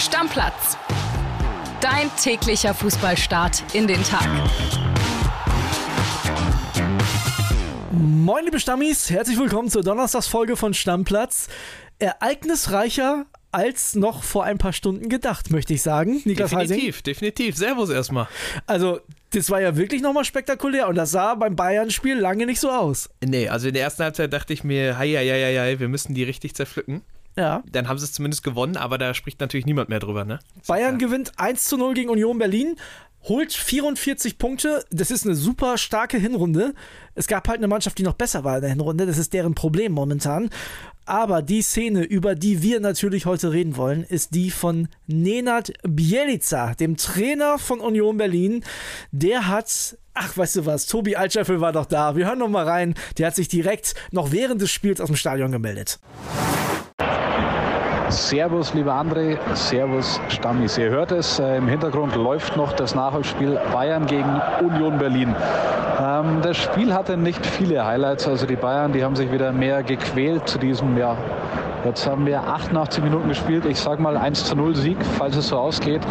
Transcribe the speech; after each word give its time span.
Stammplatz. 0.00 0.78
Dein 1.82 2.10
täglicher 2.16 2.72
Fußballstart 2.72 3.62
in 3.74 3.86
den 3.86 4.02
Tag. 4.02 4.26
Moin 7.92 8.46
liebe 8.46 8.58
Stammis, 8.58 9.10
herzlich 9.10 9.38
willkommen 9.38 9.68
zur 9.68 9.82
Donnerstagsfolge 9.82 10.56
von 10.56 10.72
Stammplatz. 10.72 11.48
Ereignisreicher 11.98 13.26
als 13.52 13.94
noch 13.94 14.22
vor 14.22 14.44
ein 14.44 14.56
paar 14.56 14.72
Stunden 14.72 15.10
gedacht, 15.10 15.50
möchte 15.50 15.74
ich 15.74 15.82
sagen. 15.82 16.22
Niklas 16.24 16.48
definitiv, 16.48 16.78
Heising. 16.78 17.02
definitiv. 17.04 17.56
Servus 17.58 17.90
erstmal. 17.90 18.26
Also, 18.66 19.00
das 19.34 19.50
war 19.50 19.60
ja 19.60 19.76
wirklich 19.76 20.00
nochmal 20.00 20.24
spektakulär 20.24 20.88
und 20.88 20.94
das 20.94 21.10
sah 21.10 21.34
beim 21.34 21.56
Bayern-Spiel 21.56 22.16
lange 22.16 22.46
nicht 22.46 22.60
so 22.60 22.70
aus. 22.70 23.10
Nee, 23.22 23.48
also 23.48 23.68
in 23.68 23.74
der 23.74 23.82
ersten 23.82 24.04
Halbzeit 24.04 24.32
dachte 24.32 24.54
ich 24.54 24.64
mir, 24.64 24.96
hei, 24.96 25.10
hei, 25.10 25.28
hei, 25.28 25.58
hei, 25.58 25.78
wir 25.78 25.88
müssen 25.88 26.14
die 26.14 26.22
richtig 26.22 26.54
zerpflücken. 26.54 27.02
Ja. 27.40 27.62
Dann 27.72 27.88
haben 27.88 27.98
sie 27.98 28.04
es 28.04 28.12
zumindest 28.12 28.42
gewonnen, 28.42 28.76
aber 28.76 28.98
da 28.98 29.14
spricht 29.14 29.40
natürlich 29.40 29.64
niemand 29.64 29.88
mehr 29.88 29.98
drüber, 29.98 30.26
ne? 30.26 30.40
Bayern 30.66 30.98
gewinnt 30.98 31.32
1 31.38 31.64
zu 31.64 31.78
0 31.78 31.94
gegen 31.94 32.10
Union 32.10 32.38
Berlin, 32.38 32.76
holt 33.22 33.54
44 33.54 34.36
Punkte. 34.36 34.84
Das 34.90 35.10
ist 35.10 35.24
eine 35.24 35.34
super 35.34 35.78
starke 35.78 36.18
Hinrunde. 36.18 36.74
Es 37.14 37.28
gab 37.28 37.48
halt 37.48 37.58
eine 37.58 37.68
Mannschaft, 37.68 37.96
die 37.96 38.02
noch 38.02 38.12
besser 38.12 38.44
war 38.44 38.56
in 38.56 38.60
der 38.60 38.70
Hinrunde. 38.70 39.06
Das 39.06 39.16
ist 39.16 39.32
deren 39.32 39.54
Problem 39.54 39.92
momentan. 39.92 40.50
Aber 41.06 41.40
die 41.40 41.62
Szene, 41.62 42.02
über 42.02 42.34
die 42.34 42.60
wir 42.60 42.78
natürlich 42.78 43.24
heute 43.24 43.52
reden 43.52 43.78
wollen, 43.78 44.04
ist 44.04 44.34
die 44.34 44.50
von 44.50 44.88
Nenad 45.06 45.72
Bielica, 45.82 46.74
dem 46.74 46.98
Trainer 46.98 47.58
von 47.58 47.80
Union 47.80 48.18
Berlin. 48.18 48.64
Der 49.12 49.48
hat 49.48 49.96
Ach, 50.12 50.36
weißt 50.36 50.56
du 50.56 50.66
was? 50.66 50.86
Tobi 50.86 51.16
Altscheffel 51.16 51.62
war 51.62 51.72
doch 51.72 51.86
da. 51.86 52.16
Wir 52.16 52.26
hören 52.26 52.40
noch 52.40 52.48
mal 52.48 52.68
rein. 52.68 52.94
Der 53.16 53.28
hat 53.28 53.36
sich 53.36 53.48
direkt 53.48 53.94
noch 54.10 54.32
während 54.32 54.60
des 54.60 54.70
Spiels 54.70 55.00
aus 55.00 55.06
dem 55.06 55.16
Stadion 55.16 55.52
gemeldet. 55.52 55.98
Servus, 58.10 58.74
lieber 58.74 58.94
André, 58.94 59.38
Servus, 59.54 60.20
Stammis. 60.28 60.76
Ihr 60.78 60.90
hört 60.90 61.12
es, 61.12 61.38
äh, 61.38 61.58
im 61.58 61.68
Hintergrund 61.68 62.16
läuft 62.16 62.56
noch 62.56 62.72
das 62.72 62.94
Nachholspiel 62.94 63.58
Bayern 63.72 64.06
gegen 64.06 64.40
Union 64.60 64.98
Berlin. 64.98 65.34
Ähm, 66.00 66.40
das 66.42 66.56
Spiel 66.56 66.92
hatte 66.92 67.16
nicht 67.16 67.44
viele 67.46 67.86
Highlights, 67.86 68.26
also 68.26 68.46
die 68.46 68.56
Bayern, 68.56 68.92
die 68.92 69.04
haben 69.04 69.14
sich 69.14 69.30
wieder 69.30 69.52
mehr 69.52 69.84
gequält 69.84 70.48
zu 70.48 70.58
diesem 70.58 70.96
ja, 70.98 71.16
Jetzt 71.84 72.06
haben 72.06 72.26
wir 72.26 72.42
88 72.42 73.02
Minuten 73.02 73.28
gespielt. 73.30 73.64
Ich 73.64 73.80
sage 73.80 74.02
mal 74.02 74.16
1 74.16 74.44
zu 74.44 74.54
0 74.54 74.76
Sieg, 74.76 74.98
falls 75.16 75.34
es 75.36 75.48
so 75.48 75.56
ausgeht. 75.56 76.02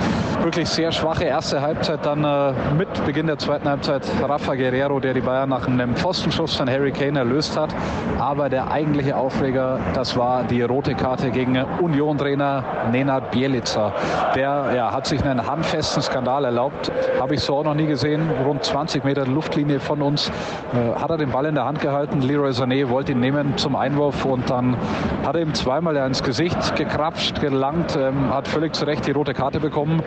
Wirklich 0.41 0.67
sehr 0.67 0.91
schwache 0.91 1.25
erste 1.25 1.61
Halbzeit. 1.61 2.03
Dann 2.05 2.23
äh, 2.23 2.53
mit 2.75 2.87
Beginn 3.05 3.27
der 3.27 3.37
zweiten 3.37 3.69
Halbzeit 3.69 4.01
Rafa 4.27 4.55
Guerrero, 4.55 4.99
der 4.99 5.13
die 5.13 5.21
Bayern 5.21 5.49
nach 5.49 5.67
einem 5.67 5.95
Pfostenschuss 5.95 6.55
von 6.55 6.67
Harry 6.67 6.91
Kane 6.91 7.19
erlöst 7.19 7.55
hat. 7.55 7.69
Aber 8.17 8.49
der 8.49 8.71
eigentliche 8.71 9.15
Aufreger, 9.15 9.79
das 9.93 10.17
war 10.17 10.43
die 10.43 10.63
rote 10.63 10.95
Karte 10.95 11.29
gegen 11.29 11.63
Union-Trainer 11.79 12.63
Nenad 12.91 13.29
Bielica. 13.29 13.93
Der 14.35 14.71
ja, 14.75 14.91
hat 14.91 15.05
sich 15.05 15.23
einen 15.23 15.45
handfesten 15.45 16.01
Skandal 16.01 16.45
erlaubt. 16.45 16.91
Habe 17.19 17.35
ich 17.35 17.41
so 17.41 17.57
auch 17.57 17.63
noch 17.63 17.75
nie 17.75 17.85
gesehen. 17.85 18.27
Rund 18.43 18.63
20 18.63 19.03
Meter 19.03 19.27
Luftlinie 19.27 19.79
von 19.79 20.01
uns 20.01 20.31
äh, 20.73 20.99
hat 20.99 21.11
er 21.11 21.17
den 21.17 21.29
Ball 21.29 21.45
in 21.45 21.53
der 21.53 21.65
Hand 21.65 21.79
gehalten. 21.79 22.21
Leroy 22.21 22.49
Sané 22.49 22.89
wollte 22.89 23.11
ihn 23.11 23.19
nehmen 23.19 23.55
zum 23.57 23.75
Einwurf 23.75 24.25
und 24.25 24.49
dann 24.49 24.75
hat 25.23 25.35
er 25.35 25.41
ihm 25.41 25.53
zweimal 25.59 25.95
ins 25.97 26.23
Gesicht 26.23 26.75
gekrapscht, 26.75 27.41
gelangt, 27.41 27.97
ähm, 27.99 28.33
hat 28.33 28.47
völlig 28.47 28.73
zu 28.73 28.85
Recht 28.85 29.05
die 29.05 29.11
rote 29.11 29.33
Karte 29.33 29.59
bekommen, 29.59 30.01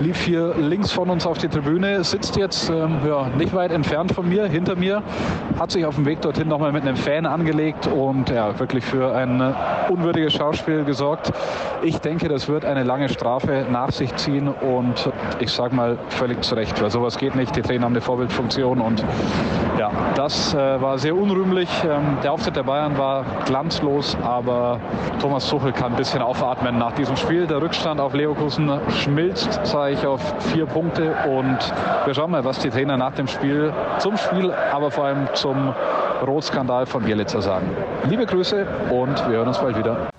lief 0.00 0.22
hier 0.22 0.54
links 0.56 0.92
von 0.92 1.10
uns 1.10 1.26
auf 1.26 1.36
die 1.38 1.48
Tribüne, 1.48 2.02
sitzt 2.04 2.36
jetzt 2.36 2.70
ähm, 2.70 2.98
ja, 3.06 3.28
nicht 3.36 3.54
weit 3.54 3.70
entfernt 3.70 4.12
von 4.12 4.28
mir, 4.28 4.46
hinter 4.46 4.76
mir, 4.76 5.02
hat 5.58 5.70
sich 5.70 5.84
auf 5.84 5.96
dem 5.96 6.06
Weg 6.06 6.22
dorthin 6.22 6.48
nochmal 6.48 6.72
mit 6.72 6.82
einem 6.82 6.96
Fan 6.96 7.26
angelegt 7.26 7.86
und 7.86 8.30
ja, 8.30 8.58
wirklich 8.58 8.84
für 8.84 9.14
ein 9.14 9.40
äh, 9.40 9.52
unwürdiges 9.90 10.32
Schauspiel 10.32 10.84
gesorgt. 10.84 11.32
Ich 11.82 11.98
denke, 11.98 12.28
das 12.28 12.48
wird 12.48 12.64
eine 12.64 12.82
lange 12.82 13.10
Strafe 13.10 13.66
nach 13.70 13.92
sich 13.92 14.14
ziehen 14.16 14.48
und 14.48 15.10
ich 15.38 15.52
sage 15.52 15.74
mal 15.74 15.98
völlig 16.08 16.42
zu 16.42 16.54
Recht, 16.54 16.80
weil 16.80 16.90
sowas 16.90 17.18
geht 17.18 17.34
nicht. 17.34 17.54
Die 17.56 17.62
Trainer 17.62 17.84
haben 17.84 17.92
eine 17.92 18.00
Vorbildfunktion 18.00 18.80
und 18.80 19.04
ja, 19.78 19.90
das 20.14 20.54
äh, 20.54 20.80
war 20.80 20.98
sehr 20.98 21.14
unrühmlich. 21.14 21.68
Ähm, 21.84 22.16
der 22.22 22.32
Auftritt 22.32 22.56
der 22.56 22.62
Bayern 22.62 22.96
war 22.96 23.24
glanzlos, 23.44 24.16
aber 24.22 24.80
Thomas 25.20 25.48
Tuchel 25.48 25.72
kann 25.72 25.92
ein 25.92 25.96
bisschen 25.96 26.22
aufatmen 26.22 26.78
nach 26.78 26.92
diesem 26.92 27.16
Spiel. 27.16 27.46
Der 27.46 27.60
Rückstand 27.60 28.00
auf 28.00 28.14
Leverkusen 28.14 28.70
schmilzt, 29.02 29.60
sage 29.64 29.94
ich, 29.94 30.06
auf 30.06 30.20
vier 30.52 30.66
Punkte. 30.66 31.14
Und 31.28 31.58
wir 32.04 32.14
schauen 32.14 32.30
mal, 32.30 32.44
was 32.44 32.58
die 32.58 32.70
Trainer 32.70 32.96
nach 32.96 33.14
dem 33.14 33.26
Spiel, 33.26 33.72
zum 33.98 34.16
Spiel, 34.16 34.52
aber 34.52 34.90
vor 34.90 35.04
allem 35.04 35.28
zum 35.34 35.74
Rotskandal 36.22 36.86
von 36.86 37.04
Bielitzer 37.04 37.42
sagen. 37.42 37.68
Liebe 38.08 38.26
Grüße 38.26 38.66
und 38.90 39.16
wir 39.28 39.36
hören 39.36 39.48
uns 39.48 39.58
bald 39.58 39.78
wieder. 39.78 40.10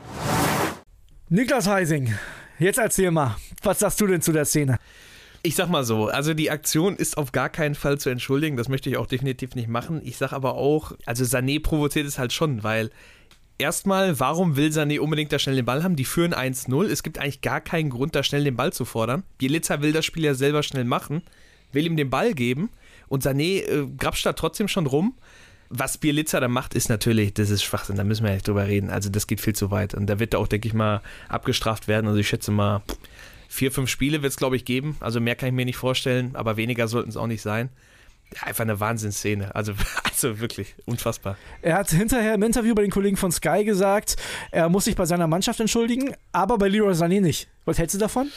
Niklas 1.29 1.67
Heising, 1.67 2.13
jetzt 2.59 2.77
erzähl 2.77 3.11
mal, 3.11 3.35
was 3.63 3.79
sagst 3.79 3.99
du 3.99 4.07
denn 4.07 4.21
zu 4.21 4.31
der 4.31 4.45
Szene? 4.45 4.77
Ich 5.41 5.55
sag 5.55 5.69
mal 5.69 5.83
so, 5.83 6.07
also 6.07 6.33
die 6.33 6.49
Aktion 6.49 6.95
ist 6.95 7.17
auf 7.17 7.31
gar 7.31 7.49
keinen 7.49 7.75
Fall 7.75 7.99
zu 7.99 8.09
entschuldigen, 8.09 8.57
das 8.57 8.67
möchte 8.67 8.89
ich 8.89 8.97
auch 8.97 9.05
definitiv 9.05 9.55
nicht 9.55 9.67
machen. 9.67 10.01
Ich 10.03 10.17
sag 10.17 10.33
aber 10.33 10.55
auch, 10.55 10.93
also 11.05 11.23
Sané 11.23 11.61
provoziert 11.61 12.07
es 12.07 12.17
halt 12.17 12.33
schon, 12.33 12.63
weil 12.63 12.89
erstmal, 13.57 14.19
warum 14.19 14.55
will 14.55 14.69
Sané 14.69 14.99
unbedingt 14.99 15.31
da 15.31 15.39
schnell 15.39 15.55
den 15.55 15.65
Ball 15.65 15.83
haben? 15.83 15.95
Die 15.95 16.05
führen 16.05 16.33
1-0. 16.33 16.85
Es 16.87 17.03
gibt 17.03 17.19
eigentlich 17.19 17.41
gar 17.41 17.61
keinen 17.61 17.89
Grund, 17.89 18.15
da 18.15 18.23
schnell 18.23 18.43
den 18.43 18.55
Ball 18.55 18.73
zu 18.73 18.85
fordern. 18.85 19.23
Bielitzer 19.37 19.81
will 19.81 19.93
das 19.93 20.05
Spiel 20.05 20.23
ja 20.23 20.33
selber 20.33 20.63
schnell 20.63 20.85
machen, 20.85 21.21
will 21.71 21.85
ihm 21.85 21.97
den 21.97 22.09
Ball 22.09 22.33
geben 22.33 22.69
und 23.07 23.23
Sané 23.23 23.63
äh, 23.63 23.87
grapscht 23.97 24.25
da 24.25 24.33
trotzdem 24.33 24.67
schon 24.67 24.85
rum. 24.85 25.15
Was 25.69 25.97
Bielitzer 25.97 26.39
da 26.39 26.47
macht, 26.47 26.75
ist 26.75 26.89
natürlich, 26.89 27.33
das 27.33 27.49
ist 27.49 27.63
Schwachsinn, 27.63 27.95
da 27.95 28.03
müssen 28.03 28.23
wir 28.23 28.29
ja 28.29 28.35
nicht 28.35 28.47
drüber 28.47 28.67
reden. 28.67 28.91
Also 28.91 29.09
das 29.09 29.25
geht 29.25 29.41
viel 29.41 29.55
zu 29.55 29.71
weit. 29.71 29.95
Und 29.95 30.07
da 30.07 30.19
wird 30.19 30.33
er 30.33 30.39
auch, 30.39 30.47
denke 30.47 30.67
ich 30.67 30.73
mal, 30.73 31.01
abgestraft 31.27 31.87
werden. 31.87 32.07
Also 32.07 32.19
ich 32.19 32.27
schätze 32.27 32.51
mal, 32.51 32.83
vier, 33.49 33.71
fünf 33.71 33.89
Spiele 33.89 34.21
wird 34.21 34.31
es, 34.31 34.37
glaube 34.37 34.55
ich, 34.55 34.65
geben. 34.65 34.95
Also 34.99 35.19
mehr 35.19 35.35
kann 35.35 35.49
ich 35.49 35.55
mir 35.55 35.65
nicht 35.65 35.77
vorstellen, 35.77 36.35
aber 36.35 36.57
weniger 36.57 36.87
sollten 36.87 37.09
es 37.09 37.17
auch 37.17 37.27
nicht 37.27 37.41
sein 37.41 37.69
einfach 38.41 38.63
eine 38.63 38.79
Wahnsinnsszene. 38.79 39.53
Also, 39.55 39.73
also 40.03 40.39
wirklich 40.39 40.75
unfassbar. 40.85 41.37
Er 41.61 41.77
hat 41.77 41.89
hinterher 41.89 42.35
im 42.35 42.43
Interview 42.43 42.75
bei 42.75 42.81
den 42.81 42.91
Kollegen 42.91 43.17
von 43.17 43.31
Sky 43.31 43.63
gesagt, 43.63 44.15
er 44.51 44.69
muss 44.69 44.85
sich 44.85 44.95
bei 44.95 45.05
seiner 45.05 45.27
Mannschaft 45.27 45.59
entschuldigen, 45.59 46.15
aber 46.31 46.57
bei 46.57 46.67
Leroy 46.67 46.93
Sané 46.93 47.21
nicht. 47.21 47.47
Was 47.65 47.77
hältst 47.77 47.95
du 47.95 47.99
davon? 47.99 48.29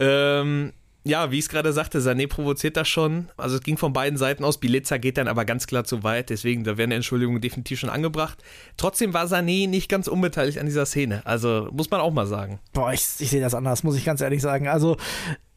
Ähm, 0.00 0.72
ja, 1.04 1.30
wie 1.30 1.38
ich 1.38 1.46
es 1.46 1.48
gerade 1.48 1.72
sagte, 1.72 2.00
Sané 2.00 2.28
provoziert 2.28 2.76
das 2.76 2.88
schon. 2.88 3.28
Also 3.36 3.56
es 3.56 3.62
ging 3.62 3.78
von 3.78 3.92
beiden 3.92 4.18
Seiten 4.18 4.44
aus. 4.44 4.58
Bilitza 4.58 4.98
geht 4.98 5.16
dann 5.16 5.26
aber 5.26 5.44
ganz 5.44 5.66
klar 5.66 5.84
zu 5.84 6.02
weit. 6.02 6.28
Deswegen, 6.28 6.64
da 6.64 6.76
werden 6.76 6.92
Entschuldigungen 6.92 7.40
definitiv 7.40 7.80
schon 7.80 7.88
angebracht. 7.88 8.42
Trotzdem 8.76 9.14
war 9.14 9.26
Sané 9.26 9.68
nicht 9.68 9.88
ganz 9.88 10.06
unbeteiligt 10.06 10.58
an 10.58 10.66
dieser 10.66 10.86
Szene. 10.86 11.22
Also 11.24 11.68
muss 11.72 11.90
man 11.90 12.00
auch 12.00 12.12
mal 12.12 12.26
sagen. 12.26 12.60
Boah, 12.72 12.92
ich, 12.92 13.02
ich 13.18 13.30
sehe 13.30 13.40
das 13.40 13.54
anders, 13.54 13.84
muss 13.84 13.96
ich 13.96 14.04
ganz 14.04 14.20
ehrlich 14.20 14.42
sagen. 14.42 14.68
Also 14.68 14.96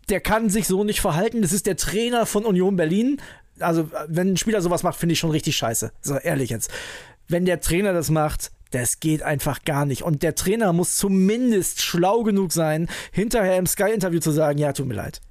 der 0.09 0.22
kann 0.22 0.50
sich 0.50 0.68
so 0.68 0.84
nicht 0.84 1.02
verhalten. 1.02 1.42
Das 1.42 1.53
ist 1.53 1.66
der 1.66 1.78
Trainer 1.78 2.25
von 2.25 2.46
Union 2.46 2.75
Berlin 2.75 3.22
also 3.61 3.89
wenn 4.07 4.33
ein 4.33 4.38
Spieler 4.38 4.61
sowas 4.61 4.83
macht, 4.83 4.97
finde 4.97 5.13
ich 5.13 5.19
schon 5.19 5.31
richtig 5.31 5.55
scheiße. 5.55 5.91
So 6.01 6.17
ehrlich 6.17 6.49
jetzt. 6.49 6.72
Wenn 7.27 7.45
der 7.45 7.61
Trainer 7.61 7.94
das 7.94 8.09
macht, 8.09 8.51
das 8.72 8.99
geht 8.99 9.22
einfach 9.22 9.63
gar 9.63 9.85
nicht. 9.85 10.03
Und 10.03 10.23
der 10.23 10.35
Trainer 10.35 10.73
muss 10.73 10.95
zumindest 10.95 11.81
schlau 11.81 12.23
genug 12.23 12.51
sein, 12.51 12.89
hinterher 13.11 13.57
im 13.57 13.67
Sky-Interview 13.67 14.19
zu 14.19 14.31
sagen, 14.31 14.57
ja, 14.57 14.73
tut 14.73 14.88
mir 14.88 14.95
leid. 14.95 15.21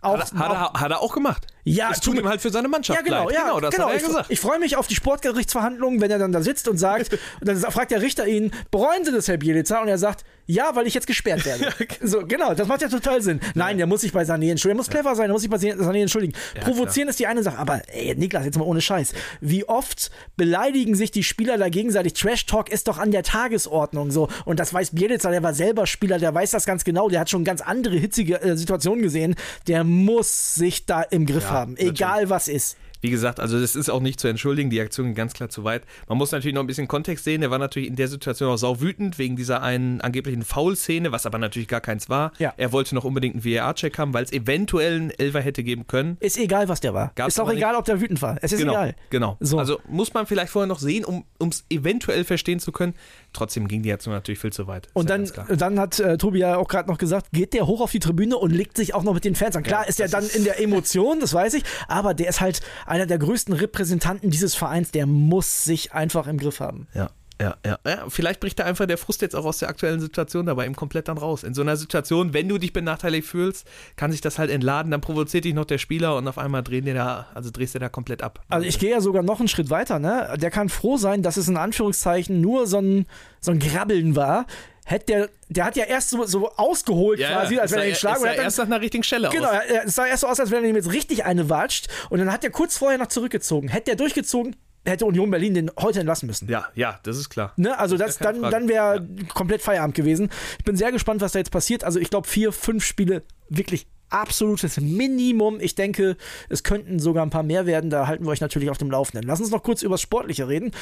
Auch, 0.00 0.18
hat, 0.18 0.32
er, 0.32 0.38
hat, 0.38 0.50
er, 0.50 0.80
hat, 0.80 0.90
er, 0.92 1.00
auch 1.00 1.12
gemacht. 1.12 1.46
Ja, 1.64 1.90
es 1.90 1.98
tut 1.98 2.16
ihm 2.16 2.28
halt 2.28 2.40
für 2.40 2.50
seine 2.50 2.68
Mannschaft 2.68 3.00
ja, 3.00 3.04
genau, 3.04 3.24
leid. 3.24 3.34
Ja, 3.34 3.42
genau, 3.42 3.60
das 3.60 3.74
genau. 3.74 3.86
hat 3.86 3.94
er 3.94 3.96
ich, 3.96 4.06
gesagt. 4.06 4.30
Ich 4.30 4.40
freue 4.40 4.60
mich 4.60 4.76
auf 4.76 4.86
die 4.86 4.94
Sportgerichtsverhandlungen, 4.94 6.00
wenn 6.00 6.10
er 6.10 6.20
dann 6.20 6.30
da 6.30 6.40
sitzt 6.40 6.68
und 6.68 6.78
sagt, 6.78 7.12
und 7.40 7.48
dann 7.48 7.56
fragt 7.58 7.90
der 7.90 8.00
Richter 8.00 8.26
ihn, 8.26 8.52
bereuen 8.70 9.04
Sie 9.04 9.10
das, 9.10 9.26
Herr 9.26 9.38
Bielica? 9.38 9.82
Und 9.82 9.88
er 9.88 9.98
sagt, 9.98 10.24
ja, 10.50 10.74
weil 10.74 10.86
ich 10.86 10.94
jetzt 10.94 11.06
gesperrt 11.06 11.44
werde. 11.44 11.64
ja, 11.64 11.68
okay. 11.68 11.98
So, 12.02 12.26
genau, 12.26 12.54
das 12.54 12.66
macht 12.66 12.80
ja 12.80 12.88
total 12.88 13.20
Sinn. 13.20 13.38
Nein, 13.54 13.76
der 13.76 13.86
muss 13.86 14.00
sich 14.00 14.12
bei 14.12 14.22
Sané 14.22 14.50
entschuldigen. 14.50 14.68
Der 14.68 14.74
muss 14.76 14.88
clever 14.88 15.14
sein, 15.14 15.26
der 15.26 15.34
muss 15.34 15.42
sich 15.42 15.50
bei 15.50 15.58
Sané 15.58 16.00
entschuldigen. 16.00 16.32
Provozieren 16.60 17.06
klar. 17.06 17.10
ist 17.10 17.20
die 17.20 17.26
eine 17.26 17.42
Sache, 17.42 17.58
aber 17.58 17.82
ey, 17.88 18.14
Niklas, 18.16 18.46
jetzt 18.46 18.56
mal 18.56 18.64
ohne 18.64 18.80
Scheiß. 18.80 19.12
Wie 19.42 19.68
oft 19.68 20.10
beleidigen 20.38 20.94
sich 20.94 21.10
die 21.10 21.22
Spieler 21.22 21.58
da 21.58 21.68
gegenseitig? 21.68 22.14
Trash 22.14 22.46
Talk 22.46 22.70
ist 22.70 22.88
doch 22.88 22.96
an 22.96 23.10
der 23.10 23.22
Tagesordnung 23.22 24.10
so. 24.10 24.28
Und 24.46 24.58
das 24.58 24.72
weiß 24.72 24.92
Bielica, 24.92 25.30
der 25.30 25.42
war 25.42 25.52
selber 25.52 25.86
Spieler, 25.86 26.18
der 26.18 26.34
weiß 26.34 26.52
das 26.52 26.64
ganz 26.64 26.82
genau. 26.82 27.10
Der 27.10 27.20
hat 27.20 27.28
schon 27.28 27.44
ganz 27.44 27.60
andere 27.60 27.96
hitzige 27.96 28.40
äh, 28.40 28.56
Situationen 28.56 29.02
gesehen. 29.02 29.34
Der 29.66 29.84
muss 29.84 30.54
sich 30.54 30.86
da 30.86 31.02
im 31.02 31.26
Griff 31.26 31.44
ja, 31.44 31.50
haben, 31.50 31.76
egal 31.76 32.08
natürlich. 32.08 32.30
was 32.30 32.48
ist 32.48 32.76
wie 33.00 33.10
gesagt, 33.10 33.40
also 33.40 33.60
das 33.60 33.76
ist 33.76 33.90
auch 33.90 34.00
nicht 34.00 34.20
zu 34.20 34.28
entschuldigen, 34.28 34.70
die 34.70 34.80
Aktion 34.80 35.06
ging 35.06 35.14
ganz 35.14 35.32
klar 35.32 35.48
zu 35.48 35.64
weit. 35.64 35.82
Man 36.08 36.18
muss 36.18 36.32
natürlich 36.32 36.54
noch 36.54 36.62
ein 36.62 36.66
bisschen 36.66 36.88
Kontext 36.88 37.24
sehen. 37.24 37.42
Er 37.42 37.50
war 37.50 37.58
natürlich 37.58 37.88
in 37.88 37.96
der 37.96 38.08
Situation 38.08 38.50
auch 38.50 38.56
sau 38.56 38.80
wütend 38.80 39.18
wegen 39.18 39.36
dieser 39.36 39.62
einen 39.62 40.00
angeblichen 40.00 40.42
Foul-Szene, 40.42 41.12
was 41.12 41.26
aber 41.26 41.38
natürlich 41.38 41.68
gar 41.68 41.80
keins 41.80 42.08
war. 42.08 42.32
Ja. 42.38 42.54
Er 42.56 42.72
wollte 42.72 42.94
noch 42.94 43.04
unbedingt 43.04 43.34
einen 43.34 43.44
VAR-Check 43.44 43.98
haben, 43.98 44.14
weil 44.14 44.24
es 44.24 44.32
eventuell 44.32 44.96
einen 44.96 45.10
Elfer 45.10 45.40
hätte 45.40 45.62
geben 45.62 45.86
können. 45.86 46.16
Ist 46.20 46.38
egal, 46.38 46.68
was 46.68 46.80
der 46.80 46.94
war. 46.94 47.12
Gab's 47.14 47.34
ist 47.34 47.40
auch 47.40 47.50
egal, 47.50 47.72
nicht. 47.72 47.78
ob 47.78 47.84
der 47.84 48.00
wütend 48.00 48.22
war. 48.22 48.38
Es 48.42 48.52
ist 48.52 48.58
genau, 48.58 48.72
egal. 48.72 48.96
Genau. 49.10 49.36
So. 49.40 49.58
Also 49.58 49.80
muss 49.88 50.14
man 50.14 50.26
vielleicht 50.26 50.50
vorher 50.50 50.66
noch 50.66 50.78
sehen, 50.78 51.04
um 51.04 51.24
es 51.48 51.64
eventuell 51.70 52.24
verstehen 52.24 52.60
zu 52.60 52.72
können. 52.72 52.94
Trotzdem 53.32 53.68
ging 53.68 53.82
die 53.82 53.92
Aktion 53.92 54.14
natürlich 54.14 54.40
viel 54.40 54.52
zu 54.52 54.66
weit. 54.66 54.88
Und 54.94 55.10
dann, 55.10 55.30
dann 55.48 55.78
hat 55.78 56.00
äh, 56.00 56.16
Tobi 56.16 56.38
ja 56.40 56.56
auch 56.56 56.68
gerade 56.68 56.88
noch 56.88 56.98
gesagt, 56.98 57.28
geht 57.32 57.54
der 57.54 57.66
hoch 57.66 57.80
auf 57.80 57.90
die 57.90 57.98
Tribüne 57.98 58.36
und 58.36 58.50
legt 58.50 58.76
sich 58.76 58.94
auch 58.94 59.02
noch 59.02 59.14
mit 59.14 59.24
den 59.24 59.34
Fans 59.34 59.54
an. 59.54 59.62
Klar 59.62 59.82
ja, 59.82 59.88
ist 59.88 60.00
er 60.00 60.08
dann 60.08 60.26
in 60.26 60.44
der 60.44 60.60
Emotion, 60.60 61.20
das 61.20 61.34
weiß 61.34 61.54
ich, 61.54 61.62
aber 61.88 62.14
der 62.14 62.28
ist 62.28 62.40
halt 62.40 62.60
einer 62.86 63.06
der 63.06 63.18
größten 63.18 63.54
Repräsentanten 63.54 64.30
dieses 64.30 64.54
Vereins, 64.54 64.90
der 64.90 65.06
muss 65.06 65.64
sich 65.64 65.92
einfach 65.92 66.26
im 66.26 66.38
Griff 66.38 66.60
haben. 66.60 66.88
Ja. 66.94 67.10
Ja, 67.40 67.56
ja, 67.64 67.78
ja. 67.86 68.04
Vielleicht 68.08 68.40
bricht 68.40 68.58
da 68.58 68.64
einfach 68.64 68.86
der 68.86 68.98
Frust 68.98 69.22
jetzt 69.22 69.36
auch 69.36 69.44
aus 69.44 69.58
der 69.58 69.68
aktuellen 69.68 70.00
Situation 70.00 70.46
dabei 70.46 70.66
ihm 70.66 70.74
komplett 70.74 71.06
dann 71.08 71.18
raus. 71.18 71.44
In 71.44 71.54
so 71.54 71.62
einer 71.62 71.76
Situation, 71.76 72.34
wenn 72.34 72.48
du 72.48 72.58
dich 72.58 72.72
benachteiligt 72.72 73.28
fühlst, 73.28 73.66
kann 73.96 74.10
sich 74.10 74.20
das 74.20 74.38
halt 74.38 74.50
entladen, 74.50 74.90
dann 74.90 75.00
provoziert 75.00 75.44
dich 75.44 75.54
noch 75.54 75.64
der 75.64 75.78
Spieler 75.78 76.16
und 76.16 76.26
auf 76.26 76.36
einmal 76.38 76.62
drehen 76.64 76.84
dir 76.84 76.94
da, 76.94 77.26
also 77.34 77.50
drehst 77.50 77.74
du 77.76 77.78
da 77.78 77.88
komplett 77.88 78.22
ab. 78.22 78.40
Also 78.48 78.66
ich 78.66 78.78
gehe 78.78 78.90
ja 78.90 79.00
sogar 79.00 79.22
noch 79.22 79.38
einen 79.38 79.48
Schritt 79.48 79.70
weiter, 79.70 79.98
ne? 79.98 80.34
Der 80.40 80.50
kann 80.50 80.68
froh 80.68 80.96
sein, 80.96 81.22
dass 81.22 81.36
es 81.36 81.46
in 81.48 81.56
Anführungszeichen 81.56 82.40
nur 82.40 82.66
so 82.66 82.78
ein, 82.78 83.06
so 83.40 83.52
ein 83.52 83.60
Grabbeln 83.60 84.16
war 84.16 84.46
hätte 84.90 85.04
der, 85.06 85.28
der 85.48 85.64
hat 85.66 85.76
ja 85.76 85.84
erst 85.84 86.10
so, 86.10 86.24
so 86.24 86.50
ausgeholt 86.56 87.20
ja, 87.20 87.30
quasi, 87.32 87.58
als 87.58 87.72
wenn 87.72 87.80
er 87.80 87.88
ihn 87.88 87.94
schlagen 87.94 88.22
würde. 88.22 88.36
erst 88.36 88.58
nach 88.58 88.66
einer 88.66 88.80
richtigen 88.80 89.04
Stelle 89.04 89.28
Genau, 89.28 89.48
aus. 89.48 89.60
es 89.84 89.94
sah 89.94 90.06
erst 90.06 90.22
so 90.22 90.26
aus, 90.26 90.40
als 90.40 90.50
wenn 90.50 90.64
er 90.64 90.70
ihm 90.70 90.76
jetzt 90.76 90.92
richtig 90.92 91.24
eine 91.24 91.50
watscht 91.50 91.88
und 92.10 92.18
dann 92.18 92.32
hat 92.32 92.42
er 92.42 92.50
kurz 92.50 92.78
vorher 92.78 92.98
noch 92.98 93.08
zurückgezogen. 93.08 93.68
Hätte 93.68 93.90
er 93.90 93.96
durchgezogen, 93.96 94.56
hätte 94.84 95.06
Union 95.06 95.30
Berlin 95.30 95.54
den 95.54 95.70
heute 95.78 96.00
entlassen 96.00 96.26
müssen. 96.26 96.48
Ja, 96.48 96.68
ja, 96.74 96.98
das 97.02 97.16
ist 97.16 97.28
klar. 97.28 97.52
Ne? 97.56 97.78
Also 97.78 97.96
das, 97.96 98.18
dann, 98.18 98.42
dann 98.42 98.68
wäre 98.68 98.96
ja. 98.96 99.24
komplett 99.34 99.62
Feierabend 99.62 99.94
gewesen. 99.94 100.30
Ich 100.58 100.64
bin 100.64 100.76
sehr 100.76 100.92
gespannt, 100.92 101.20
was 101.20 101.32
da 101.32 101.38
jetzt 101.38 101.50
passiert. 101.50 101.84
Also 101.84 101.98
ich 101.98 102.10
glaube, 102.10 102.26
vier, 102.26 102.52
fünf 102.52 102.84
Spiele 102.84 103.22
wirklich 103.48 103.86
absolutes 104.10 104.80
Minimum. 104.80 105.60
Ich 105.60 105.74
denke, 105.74 106.16
es 106.48 106.62
könnten 106.62 106.98
sogar 106.98 107.24
ein 107.24 107.30
paar 107.30 107.42
mehr 107.42 107.66
werden. 107.66 107.90
Da 107.90 108.06
halten 108.06 108.24
wir 108.24 108.30
euch 108.30 108.40
natürlich 108.40 108.70
auf 108.70 108.78
dem 108.78 108.90
Laufenden. 108.90 109.28
Lass 109.28 109.40
uns 109.40 109.50
noch 109.50 109.62
kurz 109.62 109.82
über 109.82 109.94
das 109.94 110.00
Sportliche 110.00 110.48
reden. 110.48 110.72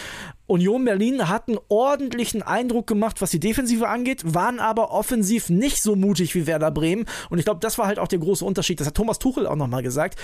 Union 0.46 0.84
Berlin 0.84 1.28
hat 1.28 1.48
einen 1.48 1.58
ordentlichen 1.68 2.42
Eindruck 2.42 2.86
gemacht, 2.86 3.20
was 3.20 3.30
die 3.30 3.40
Defensive 3.40 3.88
angeht, 3.88 4.22
waren 4.24 4.60
aber 4.60 4.92
offensiv 4.92 5.50
nicht 5.50 5.82
so 5.82 5.96
mutig 5.96 6.34
wie 6.34 6.46
Werder 6.46 6.70
Bremen. 6.70 7.06
Und 7.30 7.38
ich 7.38 7.44
glaube, 7.44 7.60
das 7.60 7.78
war 7.78 7.86
halt 7.86 7.98
auch 7.98 8.08
der 8.08 8.18
große 8.18 8.44
Unterschied. 8.44 8.80
Das 8.80 8.86
hat 8.86 8.94
Thomas 8.94 9.18
Tuchel 9.18 9.46
auch 9.46 9.56
nochmal 9.56 9.82
gesagt 9.82 10.16